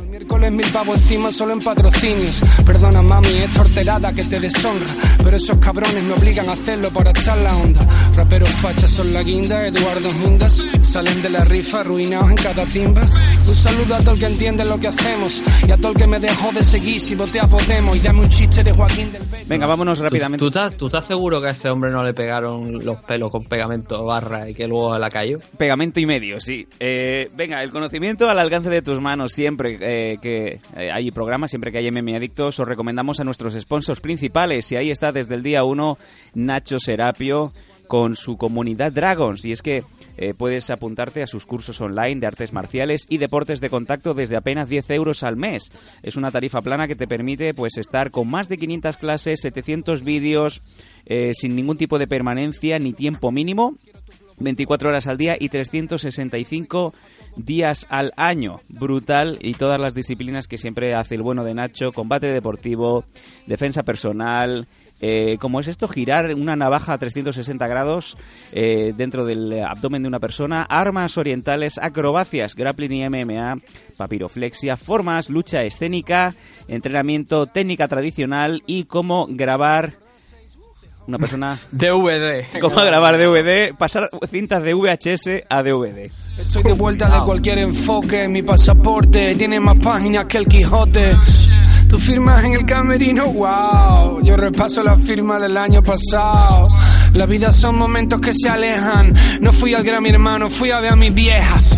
[1.37, 2.41] Solo en patrocinios.
[2.65, 4.87] Perdona mami, es torterada que te deshonra.
[5.23, 7.85] Pero esos cabrones me obligan a hacerlo para echar la onda.
[8.15, 10.65] Raperos fachas son la guinda, Eduardo Mindas.
[10.81, 13.01] Salen de la rifa arruinados en cada timba.
[13.01, 15.43] Un saludo a todo el que entiende lo que hacemos.
[15.67, 17.95] Y a todo el que me dejó de seguir voté a Podemos.
[17.95, 19.45] Y dame un chiste de Joaquín del Beto.
[19.47, 20.39] Venga, vámonos rápidamente.
[20.39, 23.31] ¿Tú, tú estás, ¿Tú estás seguro que a ese hombre no le pegaron los pelos
[23.31, 25.39] con pegamento barra y que luego la cayó?
[25.57, 26.67] Pegamento y medio, sí.
[26.79, 29.33] Eh, venga, el conocimiento al alcance de tus manos.
[29.33, 33.53] Siempre eh, que eh, hay programas, siempre que hay MM Adictos, os recomendamos a nuestros
[33.53, 34.71] sponsors principales.
[34.71, 35.97] Y ahí está desde el día 1
[36.35, 37.51] Nacho Serapio,
[37.87, 39.43] con su comunidad Dragons.
[39.45, 39.83] Y es que
[40.17, 44.35] eh, puedes apuntarte a sus cursos online de artes marciales y deportes de contacto desde
[44.35, 45.71] apenas 10 euros al mes.
[46.03, 50.03] Es una tarifa plana que te permite pues estar con más de 500 clases, 700
[50.03, 50.61] vídeos,
[51.05, 53.75] eh, sin ningún tipo de permanencia ni tiempo mínimo
[54.39, 56.93] 24 horas al día y 365
[57.35, 58.61] días al año.
[58.69, 63.05] Brutal y todas las disciplinas que siempre hace el bueno de Nacho, combate deportivo,
[63.47, 64.67] defensa personal.
[64.99, 65.87] Eh, ¿Cómo es esto?
[65.87, 68.17] Girar una navaja a 360 grados
[68.51, 73.59] eh, dentro del abdomen de una persona, armas orientales, acrobacias, grappling y MMA,
[73.95, 76.35] papiroflexia, formas, lucha escénica,
[76.67, 79.93] entrenamiento, técnica tradicional y cómo grabar
[81.07, 82.59] una persona DVD.
[82.59, 86.11] cómo grabar DVD, pasar cintas de VHS a DVD.
[86.37, 91.13] Estoy de vuelta de cualquier enfoque, mi pasaporte tiene más páginas que el Quijote.
[91.87, 94.21] Tú firmas en el camerino, wow.
[94.21, 96.67] Yo repaso la firma del año pasado.
[97.13, 99.13] La vida son momentos que se alejan.
[99.39, 101.77] No fui al gran mi hermano, fui a ver a mis viejas.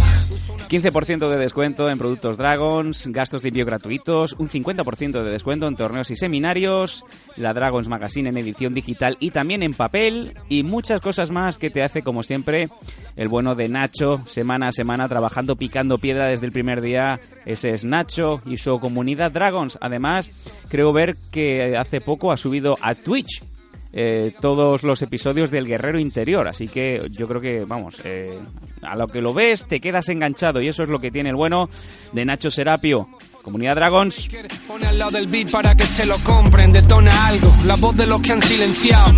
[0.69, 5.75] 15% de descuento en productos Dragons, gastos de envío gratuitos, un 50% de descuento en
[5.75, 7.03] torneos y seminarios,
[7.35, 11.71] la Dragons Magazine en edición digital y también en papel y muchas cosas más que
[11.71, 12.69] te hace como siempre
[13.15, 17.19] el bueno de Nacho, semana a semana trabajando picando piedra desde el primer día.
[17.47, 19.79] Ese es Nacho y su comunidad Dragons.
[19.81, 20.29] Además,
[20.69, 23.43] creo ver que hace poco ha subido a Twitch
[23.91, 26.47] eh, todos los episodios del Guerrero Interior.
[26.47, 28.37] Así que yo creo que, vamos, eh,
[28.81, 31.35] a lo que lo ves te quedas enganchado y eso es lo que tiene el
[31.35, 31.69] bueno
[32.13, 33.09] de Nacho Serapio.
[33.41, 34.29] Comunidad Dragons.
[34.67, 36.71] Pone al lado del beat para que se lo compren.
[36.71, 39.13] Detona algo, la voz de los que han silenciado.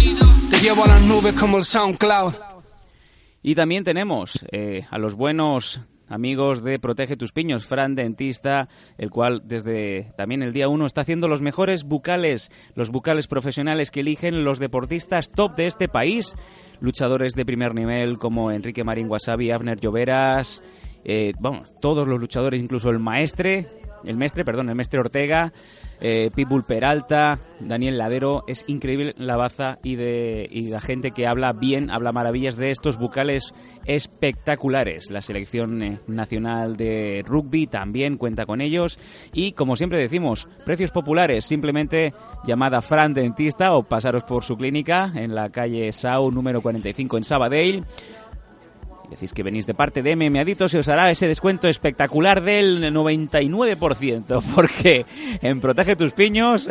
[0.49, 2.33] Te llevo a las nubes como el SoundCloud.
[3.43, 9.09] Y también tenemos eh, a los buenos amigos de Protege tus Piños, Fran Dentista, el
[9.09, 14.01] cual desde también el día 1 está haciendo los mejores bucales, los bucales profesionales que
[14.01, 16.35] eligen los deportistas top de este país,
[16.81, 20.61] luchadores de primer nivel como Enrique Marín Wasabi, Abner Lloveras,
[21.03, 21.33] eh,
[21.79, 23.65] todos los luchadores, incluso el maestre,
[24.03, 25.53] el mestre, perdón, el mestre Ortega,
[25.99, 31.27] eh, Pitbull Peralta, Daniel Ladero, es increíble la baza y de y la gente que
[31.27, 33.53] habla bien, habla maravillas de estos bucales
[33.85, 35.09] espectaculares.
[35.11, 38.99] La selección eh, nacional de rugby también cuenta con ellos
[39.33, 45.11] y como siempre decimos, precios populares, simplemente llamada Fran Dentista o pasaros por su clínica
[45.15, 47.85] en la calle Sau número 45 en Sabadell.
[49.11, 52.81] Decís que venís de parte de MM Adictos y os hará ese descuento espectacular del
[52.93, 55.05] 99%, porque
[55.41, 56.67] en Protege tus Piños...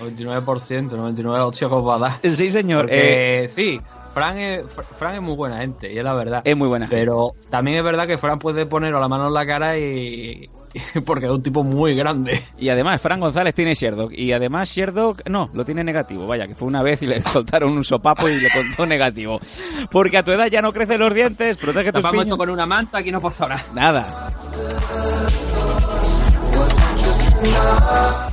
[0.00, 2.20] 99%, 99%, hostia, ¿cómo va a dar?
[2.22, 2.82] sí, señor.
[2.86, 3.80] Porque, eh, sí,
[4.12, 6.42] Fran es, Fr- Fran es muy buena gente, y es la verdad.
[6.44, 7.00] es muy buena gente.
[7.00, 10.48] Pero también es verdad que Fran puede poner la mano en la cara y.
[11.04, 12.42] porque es un tipo muy grande.
[12.58, 14.12] Y además, Fran González tiene Sherdock.
[14.12, 16.26] Y además, Sherdock, no, lo tiene negativo.
[16.26, 19.40] Vaya, que fue una vez y le soltaron un sopapo y le contó negativo.
[19.90, 22.66] Porque a tu edad ya no crecen los dientes, protege tus Tapamos esto con una
[22.66, 23.64] manta, aquí no pasa nada.
[23.74, 24.32] Nada.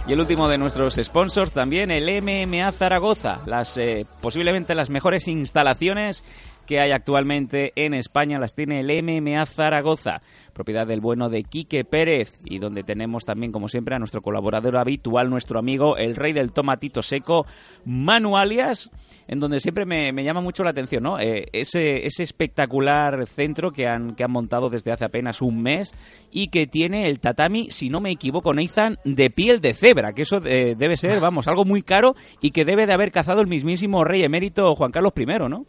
[0.08, 5.28] Y el último de nuestros sponsors también, el MMA Zaragoza, las eh, posiblemente las mejores
[5.28, 6.24] instalaciones
[6.66, 10.22] que hay actualmente en España las tiene el MMA Zaragoza,
[10.54, 14.78] propiedad del bueno de Quique Pérez y donde tenemos también como siempre a nuestro colaborador
[14.78, 17.46] habitual, nuestro amigo el rey del tomatito seco,
[17.86, 18.90] Manu Alias,
[19.28, 21.20] en donde siempre me, llama mucho la atención, ¿no?
[21.20, 25.94] Eh, ese, espectacular centro que han, que han montado desde hace apenas un mes
[26.32, 30.24] y que tiene el tatami, si no me equivoco, Nathan, de piel de cebra, que
[30.24, 33.48] eso eh, debe ser, vamos, algo muy caro y que debe de haber cazado el
[33.48, 35.66] mismísimo rey emérito Juan Carlos I, ¿no?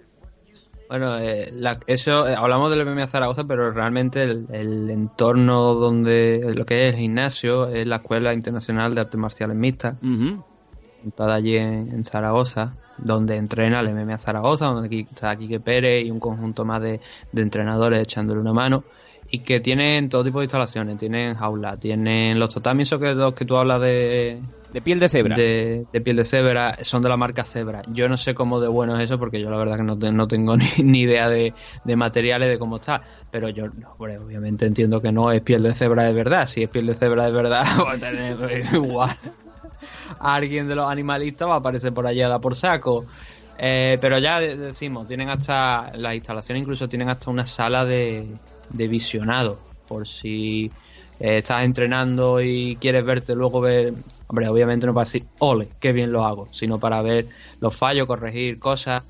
[0.88, 6.52] Bueno, eh, la- eso, eh, hablamos del MMA Zaragoza, pero realmente el, el entorno donde
[6.54, 9.96] lo que es el gimnasio es la Escuela Internacional de Artes Marciales Mixtas,
[11.02, 16.06] montada allí en, en Zaragoza, donde entrena el MMA Zaragoza, donde aquí está Quique Pérez
[16.06, 17.00] y un conjunto más de,
[17.32, 18.84] de entrenadores echándole una mano,
[19.28, 23.44] y que tienen todo tipo de instalaciones, tienen jaula, tienen los tatamis, que, los que
[23.44, 24.40] tú hablas de,
[24.76, 25.34] De piel de cebra.
[25.34, 27.80] de, piel de cebra son de la marca Zebra.
[27.88, 30.28] Yo no sé cómo de bueno es eso porque yo la verdad que no, no
[30.28, 33.00] tengo ni, ni idea de, de materiales, de cómo está.
[33.30, 36.44] Pero yo, no, hombre, obviamente entiendo que no es piel de cebra de verdad.
[36.44, 39.16] Si es piel de cebra de verdad, va a tener igual.
[40.20, 43.06] Alguien de los animalistas va a aparecer por allí a dar por saco.
[43.58, 48.26] Eh, pero ya de- decimos, tienen hasta, las instalaciones incluso tienen hasta una sala de,
[48.68, 49.58] de visionado.
[49.88, 50.70] Por si
[51.18, 53.94] eh, estás entrenando y quieres verte luego ver,
[54.26, 57.26] hombre, obviamente no para decir, ole, qué bien lo hago, sino para ver
[57.60, 59.02] los fallos, corregir cosas.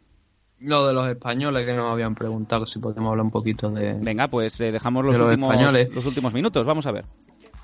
[0.64, 3.96] Lo de los españoles que nos habían preguntado si podemos hablar un poquito de...
[4.02, 5.90] Venga, pues eh, dejamos los De los últimos, españoles.
[5.94, 6.66] los últimos minutos.
[6.66, 7.06] Vamos a ver.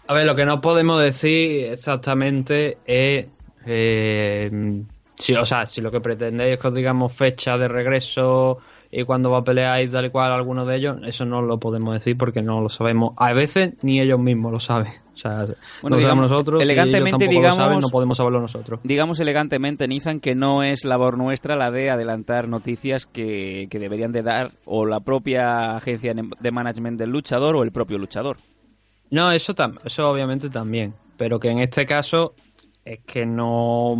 [0.08, 3.28] A ver, lo que no podemos decir exactamente es...
[3.66, 4.84] eh,
[5.16, 8.60] si, o sea, si lo que pretendéis es que os digamos fecha de regreso
[8.92, 11.60] y cuándo va a pelear y tal y cual alguno de ellos, eso no lo
[11.60, 13.14] podemos decir porque no lo sabemos.
[13.18, 14.94] A veces ni ellos mismos lo saben.
[15.14, 15.48] O sea, Bueno,
[15.84, 16.62] no lo digamos, sabemos nosotros.
[16.64, 18.80] elegantemente, tampoco lo digamos- saben, no podemos saberlo nosotros.
[18.84, 24.12] Digamos elegantemente, Nathan, que no es labor nuestra la de adelantar noticias que, que deberían
[24.14, 28.38] de dar o la propia agencia de management del luchador o el propio luchador.
[29.12, 30.94] No, eso, tam- eso obviamente también.
[31.18, 32.34] Pero que en este caso
[32.86, 33.96] es que no.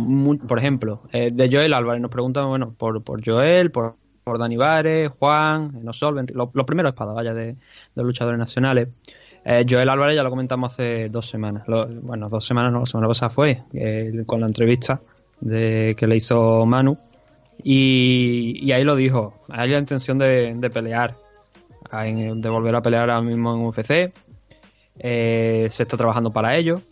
[0.48, 3.96] por ejemplo, eh, de Joel Álvarez nos preguntan, bueno, por, por Joel, por,
[4.30, 7.56] por Dani Vares, Juan, Enosolven, los los primeros espadas, de,
[7.96, 8.88] de luchadores nacionales.
[9.44, 11.64] Eh, Joel Álvarez ya lo comentamos hace dos semanas.
[11.66, 13.64] Lo- bueno, dos semanas no, la semana pasada fue,
[14.26, 15.00] con la entrevista
[15.40, 16.96] de, que le hizo Manu.
[17.64, 19.34] Y, ahí lo dijo.
[19.48, 21.16] Hay la intención de, pelear,
[21.92, 24.12] de volver a pelear ahora mismo en UFC.
[25.00, 26.82] Eh, se está trabajando para ello.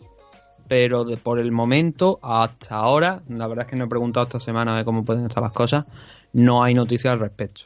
[0.67, 4.77] Pero por el momento, hasta ahora, la verdad es que no he preguntado esta semana
[4.77, 5.85] de cómo pueden estar las cosas,
[6.33, 7.61] no hay noticias al respecto.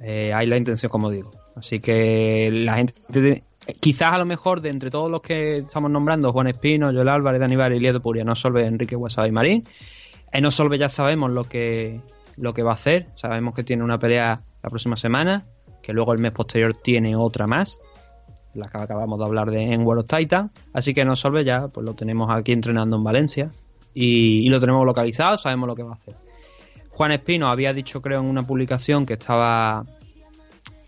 [0.00, 1.32] Eh, hay la intención, como digo.
[1.56, 3.44] Así que la gente.
[3.80, 7.40] Quizás a lo mejor de entre todos los que estamos nombrando, Juan Espino, Joel Álvarez,
[7.40, 9.64] Dani Bar, Ilieto Puria, no Solve, Enrique Guasaba y Marín.
[10.32, 12.00] En Solve ya sabemos lo que,
[12.36, 13.06] lo que va a hacer.
[13.14, 15.46] Sabemos que tiene una pelea la próxima semana,
[15.82, 17.80] que luego el mes posterior tiene otra más
[18.54, 20.50] la que acabamos de hablar de en World of Titan.
[20.72, 23.50] Así que no Solve ya pues lo tenemos aquí entrenando en Valencia
[23.92, 26.23] y lo tenemos localizado, sabemos lo que va a hacer.
[26.94, 29.84] Juan Espino había dicho, creo, en una publicación que estaba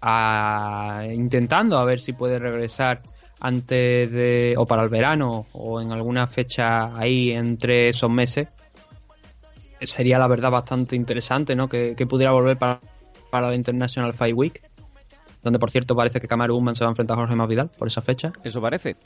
[0.00, 3.02] ah, intentando a ver si puede regresar
[3.40, 8.48] antes de o para el verano o en alguna fecha ahí entre esos meses.
[9.82, 11.68] Sería la verdad bastante interesante, ¿no?
[11.68, 12.80] Que, que pudiera volver para,
[13.30, 14.62] para la International Fight Week
[15.46, 17.86] donde por cierto parece que Kamaru Usman se va a enfrentar a Jorge Masvidal por
[17.86, 18.32] esa fecha.
[18.42, 18.96] Eso parece.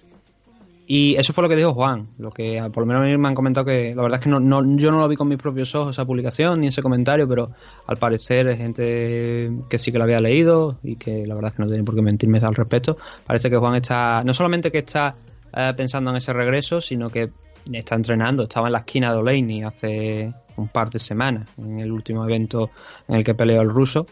[0.93, 3.35] Y eso fue lo que dijo Juan, lo que ah, por lo menos me han
[3.37, 5.73] comentado que la verdad es que no, no- yo no lo vi con mis propios
[5.77, 7.51] ojos esa publicación ni ese comentario, pero
[7.87, 11.57] al parecer es gente que sí que lo había leído y que la verdad es
[11.57, 12.97] que no tiene por qué mentirme al respecto.
[13.25, 15.15] Parece que Juan está, no solamente que está
[15.55, 17.31] eh, pensando en ese regreso, sino que
[17.73, 21.93] está entrenando, estaba en la esquina de Oleini hace un par de semanas, en el
[21.93, 22.71] último evento
[23.07, 24.07] en el que peleó el ruso.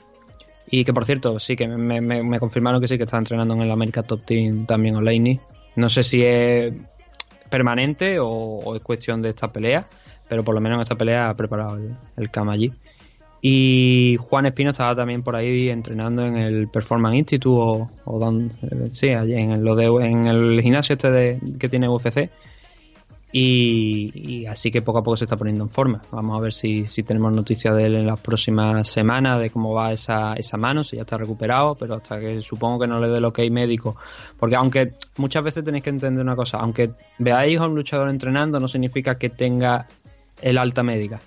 [0.70, 3.54] Y que por cierto, sí que me, me- me confirmaron que sí que está entrenando
[3.54, 5.40] en el America Top Team también Oleini.
[5.78, 6.72] No sé si es
[7.48, 9.86] permanente o, es cuestión de esta pelea,
[10.28, 12.72] pero por lo menos en esta pelea ha preparado el, el allí.
[13.40, 18.18] Y Juan Espino estaba también por ahí entrenando en el Performance Institute o, o
[18.90, 22.28] sí, allí en, de, en el gimnasio este de- que tiene UFC.
[23.30, 26.00] Y, y así que poco a poco se está poniendo en forma.
[26.10, 29.74] Vamos a ver si, si tenemos noticias de él en las próximas semanas, de cómo
[29.74, 33.08] va esa, esa mano, si ya está recuperado, pero hasta que supongo que no le
[33.08, 33.96] dé el ok médico.
[34.38, 38.58] Porque aunque muchas veces tenéis que entender una cosa, aunque veáis a un luchador entrenando,
[38.60, 39.86] no significa que tenga
[40.40, 41.20] el alta médica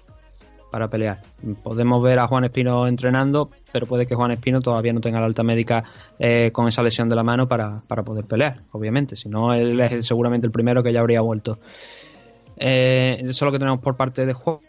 [0.72, 1.20] para pelear.
[1.62, 5.26] Podemos ver a Juan Espino entrenando, pero puede que Juan Espino todavía no tenga la
[5.26, 5.84] alta médica
[6.18, 9.16] eh, con esa lesión de la mano para, para poder pelear, obviamente.
[9.16, 11.60] Si no, él es seguramente el primero que ya habría vuelto.
[12.58, 14.62] Eh, eso es lo que tenemos por parte de Ju-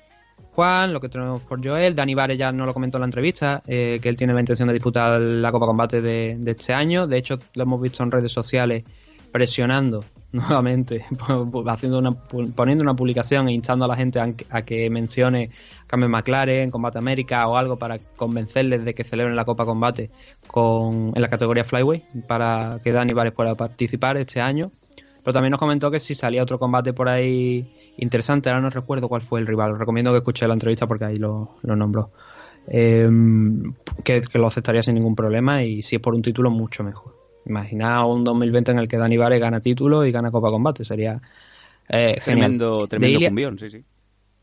[0.54, 1.94] Juan, lo que tenemos por Joel.
[1.94, 4.68] Dani Vare ya no lo comentó en la entrevista, eh, que él tiene la intención
[4.68, 7.06] de disputar la Copa Combate de este año.
[7.06, 8.84] De hecho, lo hemos visto en redes sociales
[9.30, 10.04] presionando
[10.48, 11.04] nuevamente,
[11.66, 15.50] haciendo una, poniendo una publicación e instando a la gente a, que mencione
[15.86, 20.10] Cambio McLaren, Combate América o algo para convencerles de que celebren la Copa Combate
[20.46, 24.70] con, en la categoría Flyway para que Dani Vares pueda participar este año.
[25.22, 29.08] Pero también nos comentó que si salía otro combate por ahí interesante, ahora no recuerdo
[29.08, 32.10] cuál fue el rival, os recomiendo que escuche la entrevista porque ahí lo, lo nombró.
[32.66, 33.08] Eh,
[34.02, 37.21] que, que lo aceptaría sin ningún problema y si es por un título mucho mejor.
[37.46, 41.20] Imaginaos un 2020 en el que Dani Vares gana título y gana Copa Combate, sería
[41.88, 42.20] eh.
[42.24, 43.84] Tremendo, tremendo Ilia- cumbión, sí, sí.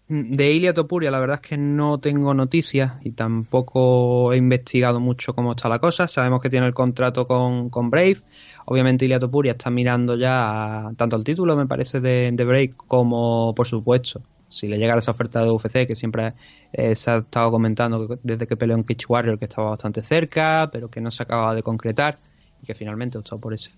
[0.07, 5.33] de Ilia Topuria, la verdad es que no tengo noticias y tampoco he investigado mucho
[5.33, 6.07] cómo está la cosa.
[6.07, 8.17] Sabemos que tiene el contrato con, con Brave.
[8.65, 12.71] Obviamente, Ilia Topuria está mirando ya a- tanto el título, me parece, de, de Brave,
[12.75, 16.33] como, por supuesto, si le llega esa oferta de UFC, que siempre
[16.73, 20.01] eh, se ha estado comentando que desde que peleó en Pitch Warrior, que estaba bastante
[20.01, 22.17] cerca, pero que no se acababa de concretar
[22.62, 23.72] y que finalmente optó por ese.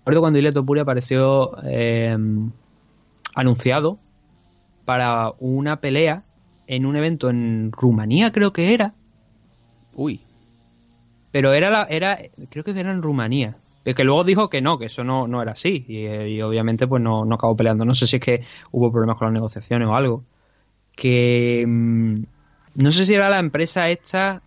[0.00, 2.16] Recuerdo cuando Ilia Topuria apareció eh,
[3.34, 3.98] anunciado
[4.84, 6.22] para una pelea
[6.68, 8.94] en un evento en Rumanía, creo que era.
[9.94, 10.20] Uy,
[11.32, 12.18] Pero era la, era,
[12.50, 13.56] creo que era en Rumanía.
[13.84, 15.84] El que luego dijo que no, que eso no, no era así.
[15.88, 17.84] Y, y obviamente pues no, no acabó peleando.
[17.84, 20.24] No sé si es que hubo problemas con las negociaciones o algo.
[20.96, 22.22] Que mm,
[22.76, 24.42] no sé si era la empresa esta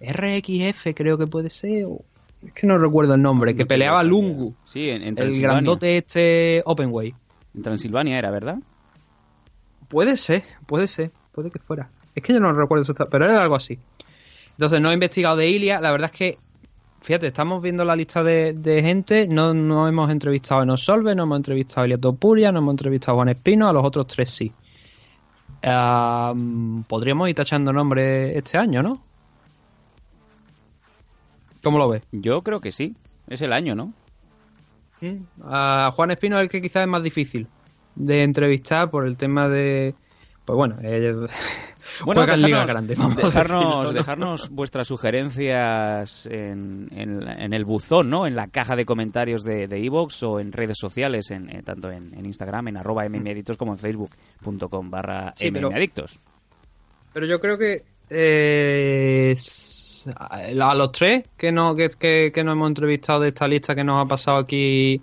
[0.00, 1.86] RXF, creo que puede ser.
[1.86, 2.02] o-
[2.46, 3.54] es que no recuerdo el nombre.
[3.54, 4.02] que peleaba.
[4.02, 4.54] Lungu.
[4.64, 5.48] Sí, en, en El Transilvania.
[5.54, 7.14] grandote este Openway.
[7.54, 8.58] En Transilvania era, ¿verdad?
[9.88, 11.88] Puede ser, puede ser, puede que fuera.
[12.14, 13.78] Es que yo no recuerdo eso, pero era algo así.
[14.52, 16.38] Entonces no he investigado de Ilia, la verdad es que,
[17.02, 21.24] fíjate, estamos viendo la lista de, de gente, no, no hemos entrevistado a Enosolve, no
[21.24, 24.30] hemos entrevistado a Ilia Topuria, no hemos entrevistado a Juan Espino, a los otros tres
[24.30, 24.52] sí.
[25.62, 26.32] Ah,
[26.88, 29.02] podríamos ir tachando nombres este año, ¿no?
[31.66, 32.04] ¿Cómo lo ves?
[32.12, 32.94] Yo creo que sí.
[33.26, 33.92] Es el año, ¿no?
[35.42, 37.48] A Juan Espino es el que quizás es más difícil
[37.96, 39.96] de entrevistar por el tema de...
[40.44, 41.12] Pues bueno, eh,
[42.04, 42.94] Bueno, en Liga dejarnos, Grande.
[42.94, 48.28] vamos dejarnos, dejarnos vuestras sugerencias en, en- en el buzón, ¿no?
[48.28, 51.90] En la caja de comentarios de de iVoox o en redes sociales, en, eh, tanto
[51.90, 56.18] en, en Instagram, en arroba mmadictos, como en facebook.com barra Sí, pero- mmadictos.
[57.12, 59.75] Pero yo creo que eh, s-
[60.14, 64.08] a los tres que no que, que, hemos entrevistado de esta lista que nos ha
[64.08, 65.00] pasado aquí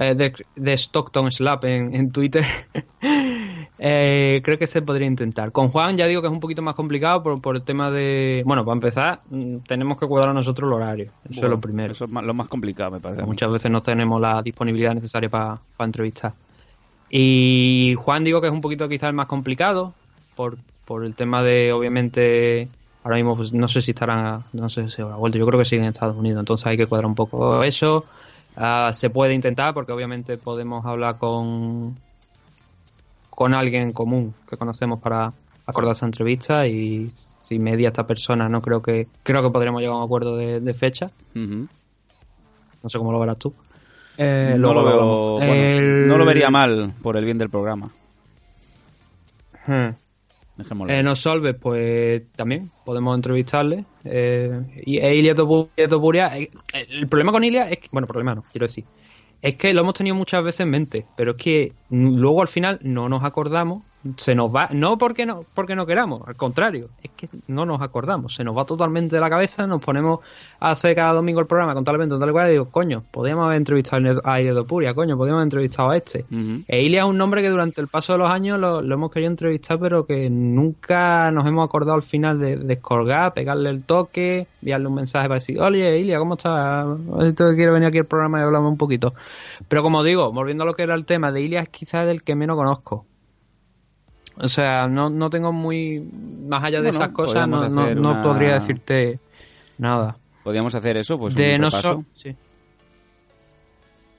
[0.00, 2.44] eh, de, de Stockton Slap en, en Twitter,
[3.80, 5.50] eh, creo que se podría intentar.
[5.50, 8.44] Con Juan ya digo que es un poquito más complicado por, por el tema de...
[8.46, 11.10] Bueno, para empezar, mm, tenemos que cuadrar nosotros el horario.
[11.28, 11.90] Eso es lo primero.
[11.90, 13.24] Eso es lo más complicado, me parece.
[13.24, 16.32] Muchas veces no tenemos la disponibilidad necesaria para entrevistar.
[17.10, 19.94] Y Juan digo que es un poquito quizás el más complicado
[20.36, 22.68] por, por el tema de, obviamente,
[23.04, 25.64] ahora mismo pues, no sé si estarán, no sé si habrá vuelto, yo creo que
[25.64, 28.04] siguen en Estados Unidos, entonces hay que cuadrar un poco eso.
[28.56, 31.96] Ah, se puede intentar porque obviamente podemos hablar con,
[33.30, 35.32] con alguien en común que conocemos para
[35.64, 39.94] acordar esa entrevista y si media esta persona no creo que creo que podremos llegar
[39.94, 41.10] a un acuerdo de, de fecha
[42.82, 43.52] no sé cómo lo verás tú
[44.16, 45.46] Eh, no, luego lo veo- hablamos.
[45.46, 47.90] bueno, El- no lo vería mal por el bien del programa.
[49.66, 49.90] Hmm.
[50.58, 50.92] Dejémoslo.
[50.92, 53.84] Eh, nos Solves, pues también podemos entrevistarle.
[54.04, 56.50] Eh, y e Ilia Topu- Ilia Topuria, eh,
[56.90, 58.84] el problema con Ilia es que, bueno, problema no, quiero decir,
[59.40, 62.80] es que lo hemos tenido muchas veces en mente, pero es que luego al final
[62.82, 63.84] no nos acordamos,
[64.16, 67.82] se nos va, no porque no, porque no queramos, al contrario, es que no nos
[67.82, 70.20] acordamos, se nos va totalmente de la cabeza, nos ponemos
[70.60, 73.46] a hacer cada domingo el programa con tal evento, tal cual, y digo, coño, podríamos
[73.46, 76.24] haber entrevistado a Topuria, coño, podríamos haber entrevistado a este.
[76.68, 79.10] E Ilia es un nombre que durante el paso de los años lo, lo hemos
[79.10, 84.46] querido entrevistar, pero que nunca nos hemos acordado al final de descolgar, pegarle el toque,
[84.62, 86.86] enviarle un mensaje para decir, oye, Ilia, ¿cómo estás?
[87.36, 89.12] Quiero venir aquí al programa y hablamos un poquito.
[89.68, 92.22] Pero como digo, volviendo a lo que era el tema, de Ilia es quizás el
[92.22, 93.07] que menos conozco.
[94.40, 96.00] O sea, no, no tengo muy...
[96.48, 99.18] Más allá de Bueno, esas cosas, no, no, no una- podría decirte
[99.78, 100.16] nada.
[100.44, 101.88] Podríamos hacer eso, pues de un no repaso.
[101.88, 102.34] so- sí.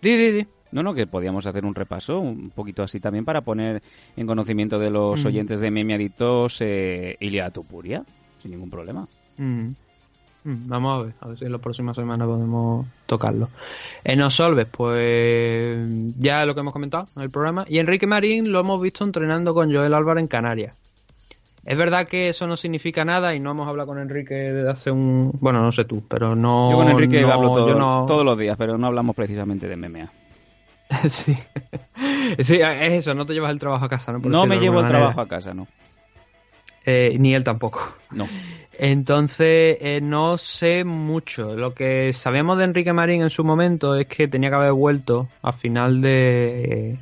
[0.02, 0.48] Di, di, di.
[0.72, 3.82] No, no, que podíamos hacer un repaso, un poquito así también, para poner
[4.16, 5.28] en conocimiento de los Mm.
[5.28, 8.04] oyentes de Memi Adictos eh, Ilia Tupuria,
[8.42, 9.08] sin ningún problema.
[9.38, 9.70] Mm.
[10.50, 13.50] Mm, Vamos a ver, a ver si en las próximas semanas podemos tocarlo.
[14.04, 15.78] En Osolves, pues
[16.18, 17.66] ya lo que hemos comentado en el programa.
[17.68, 20.76] Y Enrique Marín lo hemos visto entrenando con Joel Álvarez en Canarias.
[21.66, 24.92] Es verdad que eso no significa nada y no hemos hablado con Enrique desde hace
[24.92, 25.32] un...
[25.40, 26.72] Bueno, no sé tú, pero no...
[26.72, 29.76] yo con Enrique no- hablo todo- no- todos los días, pero no hablamos precisamente de
[29.76, 30.10] MMA.
[31.10, 31.36] sí.
[32.40, 34.20] sí, es eso, no te llevas el trabajo a casa, ¿no?
[34.20, 35.00] No me llevo el manera.
[35.00, 35.68] trabajo a casa, no.
[36.86, 37.82] Eh, ni él tampoco.
[38.12, 38.28] No.
[38.82, 41.54] Entonces, eh, no sé mucho.
[41.58, 45.28] Lo que sabíamos de Enrique Marín en su momento es que tenía que haber vuelto
[45.42, 46.98] a final de,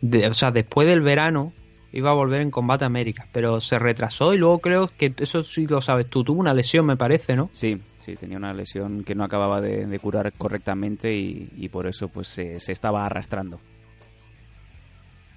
[0.00, 1.52] de- O sea, después del verano
[1.92, 5.66] iba a volver en Combate América, pero se retrasó y luego creo que eso sí
[5.66, 6.24] lo sabes tú.
[6.24, 7.50] Tuvo una lesión, me parece, ¿no?
[7.52, 11.86] Sí, sí, tenía una lesión que no acababa de, de curar correctamente y, y por
[11.86, 13.60] eso pues se, se estaba arrastrando.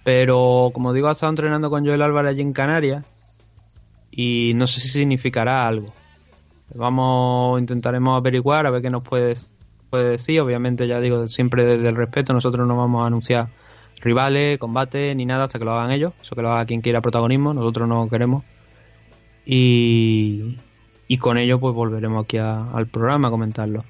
[0.06, 3.06] Pero como digo, ha estado entrenando con Joel Álvarez allí en Canarias
[4.18, 5.94] y no sé si significará algo.
[6.76, 9.36] Vamos, intentaremos averiguar a ver qué nos puede,
[9.92, 10.42] puede decir.
[10.42, 13.48] Obviamente, ya digo, siempre desde el respeto, nosotros no vamos a anunciar
[14.02, 16.14] rivales, combates ni nada hasta que lo hagan ellos.
[16.22, 18.44] Eso que lo haga quien quiera protagonismo, nosotros no queremos.
[19.46, 20.58] Y,
[21.08, 23.84] y con ello, pues volveremos aquí a- al programa a comentarlo.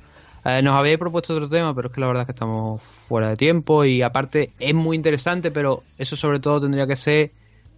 [0.45, 3.29] Eh, nos habéis propuesto otro tema, pero es que la verdad es que estamos fuera
[3.29, 7.31] de tiempo y aparte es muy interesante, pero eso sobre todo tendría que ser,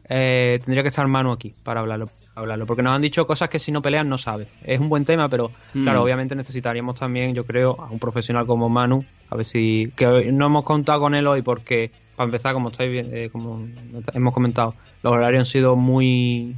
[0.10, 3.60] eh, tendría que estar Manu aquí para hablarlo, hablarlo, porque nos han dicho cosas que
[3.60, 4.48] si no pelean no sabe.
[4.64, 5.84] Es un buen tema, pero Mm.
[5.84, 10.08] claro, obviamente necesitaríamos también, yo creo, a un profesional como Manu, a ver si, que
[10.08, 13.68] hoy no hemos contado con él hoy porque, para empezar, como estáis eh, como
[14.14, 14.74] hemos comentado,
[15.04, 16.56] los horarios han sido muy,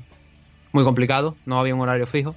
[0.71, 2.35] muy complicados, no había un horario fijo.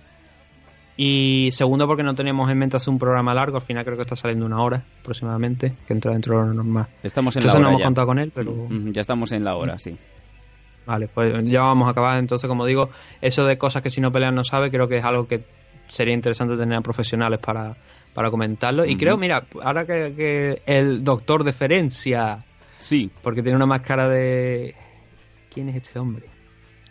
[0.96, 3.56] Y segundo, porque no teníamos en mente hacer un programa largo.
[3.56, 6.86] Al final creo que está saliendo una hora aproximadamente, que entra dentro de lo normal.
[7.02, 7.86] Estamos en Entonces la no hora hemos ya.
[7.86, 9.96] contado con él, pero Mm, Ya estamos en la hora, sí.
[10.86, 12.18] Vale, pues ya vamos a acabar.
[12.18, 15.04] Entonces, como digo, eso de cosas que si no pelean no sabe, creo que es
[15.04, 15.42] algo que
[15.88, 17.76] sería interesante tener a profesionales para,
[18.14, 18.84] para comentarlo.
[18.84, 22.44] Y creo, mira, ahora que, que el doctor deferencia,
[22.84, 24.74] Sí, porque tiene una máscara de...
[25.50, 26.26] ¿Quién es este hombre?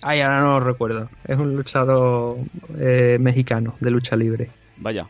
[0.01, 1.07] Ay, ahora no lo recuerdo.
[1.23, 2.37] Es un luchador
[2.79, 4.49] eh, mexicano de lucha libre.
[4.77, 5.05] vaya.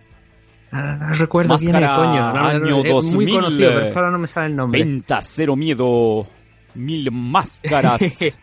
[0.73, 2.33] Ahora no recuerdo quién es, Máscara coño.
[2.33, 4.55] No, año es muy 2000, conocido, pero es eh, que ahora no me sale el
[4.57, 4.83] nombre.
[4.83, 6.27] Venta, cero miedo,
[6.75, 8.01] mil máscaras,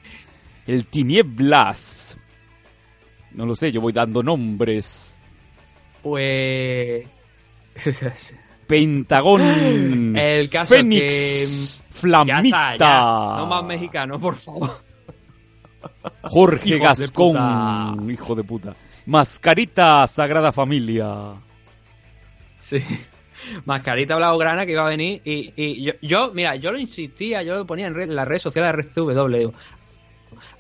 [0.75, 2.17] el tinieblas.
[3.33, 5.17] No lo sé, yo voy dando nombres.
[6.03, 7.07] Pues...
[8.67, 13.37] Pentagón, El caso Fénix, que- Flamita, Ya está, ya.
[13.39, 14.71] No más mexicano, por favor.
[16.23, 18.75] Jorge Gascón, hijo de puta.
[19.07, 21.33] Mascarita, Sagrada Familia.
[22.57, 22.83] Sí.
[23.65, 27.55] Mascarita Blaugrana que iba a venir y, y yo, yo, mira, yo lo insistía, yo
[27.57, 29.37] lo ponía en, red- en las redes sociales de RCW.
[29.39, 29.55] digo,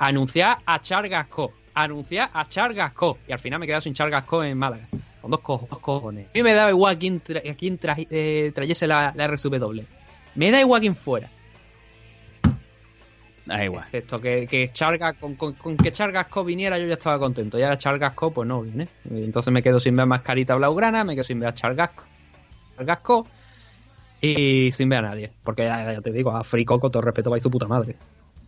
[0.01, 3.19] anunciar a Chargasco, anunciar a Chargasco.
[3.29, 4.87] Y al final me he quedado sin Chargasco en Málaga.
[5.21, 6.27] Con dos, co- dos cojones.
[6.27, 9.83] A mí me da igual quién, tra quién tra- eh, trayese la, la RCW.
[10.35, 11.29] Me da igual quién fuera.
[13.47, 13.85] Da igual.
[13.85, 17.59] Excepto que, que Charga, con, con- con que Chargasco viniera yo ya estaba contento.
[17.59, 18.89] Y ahora Chargasco pues no viene.
[19.11, 22.05] Entonces me quedo sin ver Mascarita Blaugrana, me quedo sin ver a Chargasco,
[22.77, 23.27] Chargasco
[24.21, 25.33] y sin ver a nadie.
[25.43, 27.97] Porque ya, ya te digo, a Frico con todo respeto va y su puta madre.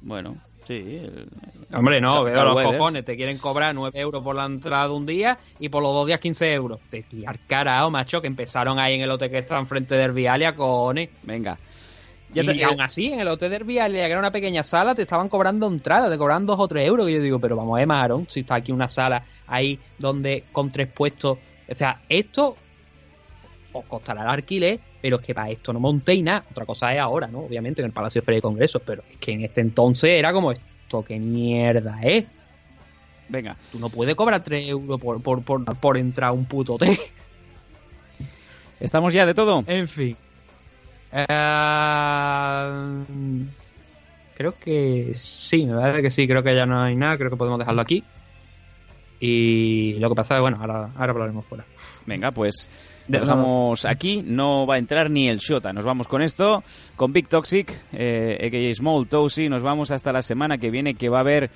[0.02, 0.74] Bueno, sí.
[1.02, 1.28] el-
[1.74, 2.76] Hombre, no, los Weathers.
[2.76, 5.94] cojones, te quieren cobrar 9 euros por la entrada de un día y por los
[5.94, 6.80] dos días 15 euros.
[6.90, 10.54] Te tirar carao, macho, que empezaron ahí en el hotel que está enfrente de Herbialia,
[10.54, 11.08] cojones.
[11.22, 11.56] Venga.
[12.34, 14.94] Ya y te- aún así, en el hotel de Herbialia, que era una pequeña sala,
[14.94, 17.06] te estaban cobrando entrada, te cobraban 2 o 3 euros.
[17.06, 20.44] Que yo digo, pero vamos a ver, Marón, si está aquí una sala ahí donde
[20.52, 21.38] con tres puestos.
[21.68, 22.56] O sea, esto
[23.72, 26.44] os costará el alquiler, pero es que para esto no montéis nada.
[26.50, 27.40] Otra cosa es ahora, ¿no?
[27.40, 30.32] Obviamente en el Palacio de Feria y Congresos, pero es que en este entonces era
[30.32, 32.24] como esto, qué mierda, ¿eh?
[33.28, 33.56] Venga.
[33.70, 36.98] Tú no puedes cobrar 3 euros por, por, por, por entrar a un puto hotel.
[38.80, 39.64] ¿Estamos ya de todo?
[39.66, 40.16] En fin.
[41.12, 43.04] Eh,
[44.34, 47.36] creo que sí, me parece que sí, creo que ya no hay nada, creo que
[47.36, 48.02] podemos dejarlo aquí.
[49.20, 51.64] Y lo que pasa es, bueno, ahora, ahora hablaremos fuera.
[52.06, 54.22] Venga, pues De- lo dejamos aquí.
[54.24, 55.72] No va a entrar ni el Shota.
[55.72, 56.62] Nos vamos con esto,
[56.96, 58.74] con Big Toxic, eh, a.k.a.
[58.74, 59.48] Small Toasty.
[59.48, 61.50] Nos vamos hasta la semana que viene, que va a haber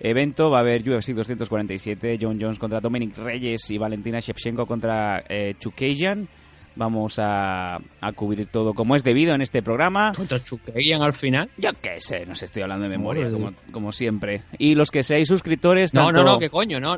[0.00, 0.50] evento.
[0.50, 5.54] Va a haber UFC 247, John Jones contra Dominic Reyes y Valentina Shevchenko contra eh,
[5.58, 6.28] Chukagian.
[6.76, 10.12] Vamos a, a cubrir todo como es debido en este programa.
[10.14, 11.50] Contra Chukagian al final.
[11.56, 13.28] Yo qué sé, no sé, estoy hablando de memoria,
[13.72, 14.42] como, siempre.
[14.56, 16.22] Y los que seáis suscriptores, No, tanto...
[16.22, 16.96] no, no, que coño, no.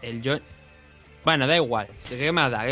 [0.00, 0.40] El John.
[1.28, 1.88] Bueno, da igual.
[2.08, 2.64] ¿Qué más da?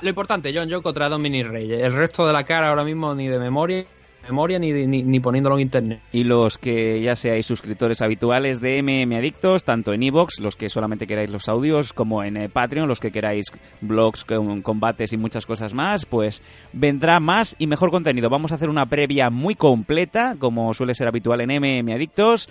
[0.00, 1.82] Lo importante, John Jones contra Dominic Reyes.
[1.82, 3.84] El resto de la cara ahora mismo ni de memoria,
[4.22, 6.00] memoria ni, ni, ni poniéndolo en internet.
[6.10, 10.70] Y los que ya seáis suscriptores habituales de MM Adictos, tanto en iVoox, los que
[10.70, 13.52] solamente queráis los audios, como en eh, Patreon, los que queráis
[13.82, 16.42] blogs con combates y muchas cosas más, pues
[16.72, 18.30] vendrá más y mejor contenido.
[18.30, 22.48] Vamos a hacer una previa muy completa, como suele ser habitual en MM Adictos,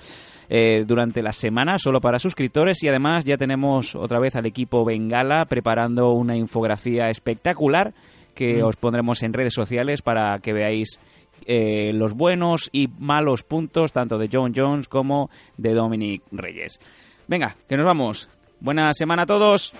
[0.49, 2.83] eh, durante la semana, solo para suscriptores.
[2.83, 7.93] Y además ya tenemos otra vez al equipo Bengala preparando una infografía espectacular
[8.33, 10.99] que os pondremos en redes sociales para que veáis
[11.45, 16.79] eh, los buenos y malos puntos tanto de John Jones como de Dominic Reyes.
[17.27, 18.29] Venga, que nos vamos.
[18.59, 19.73] Buena semana a todos.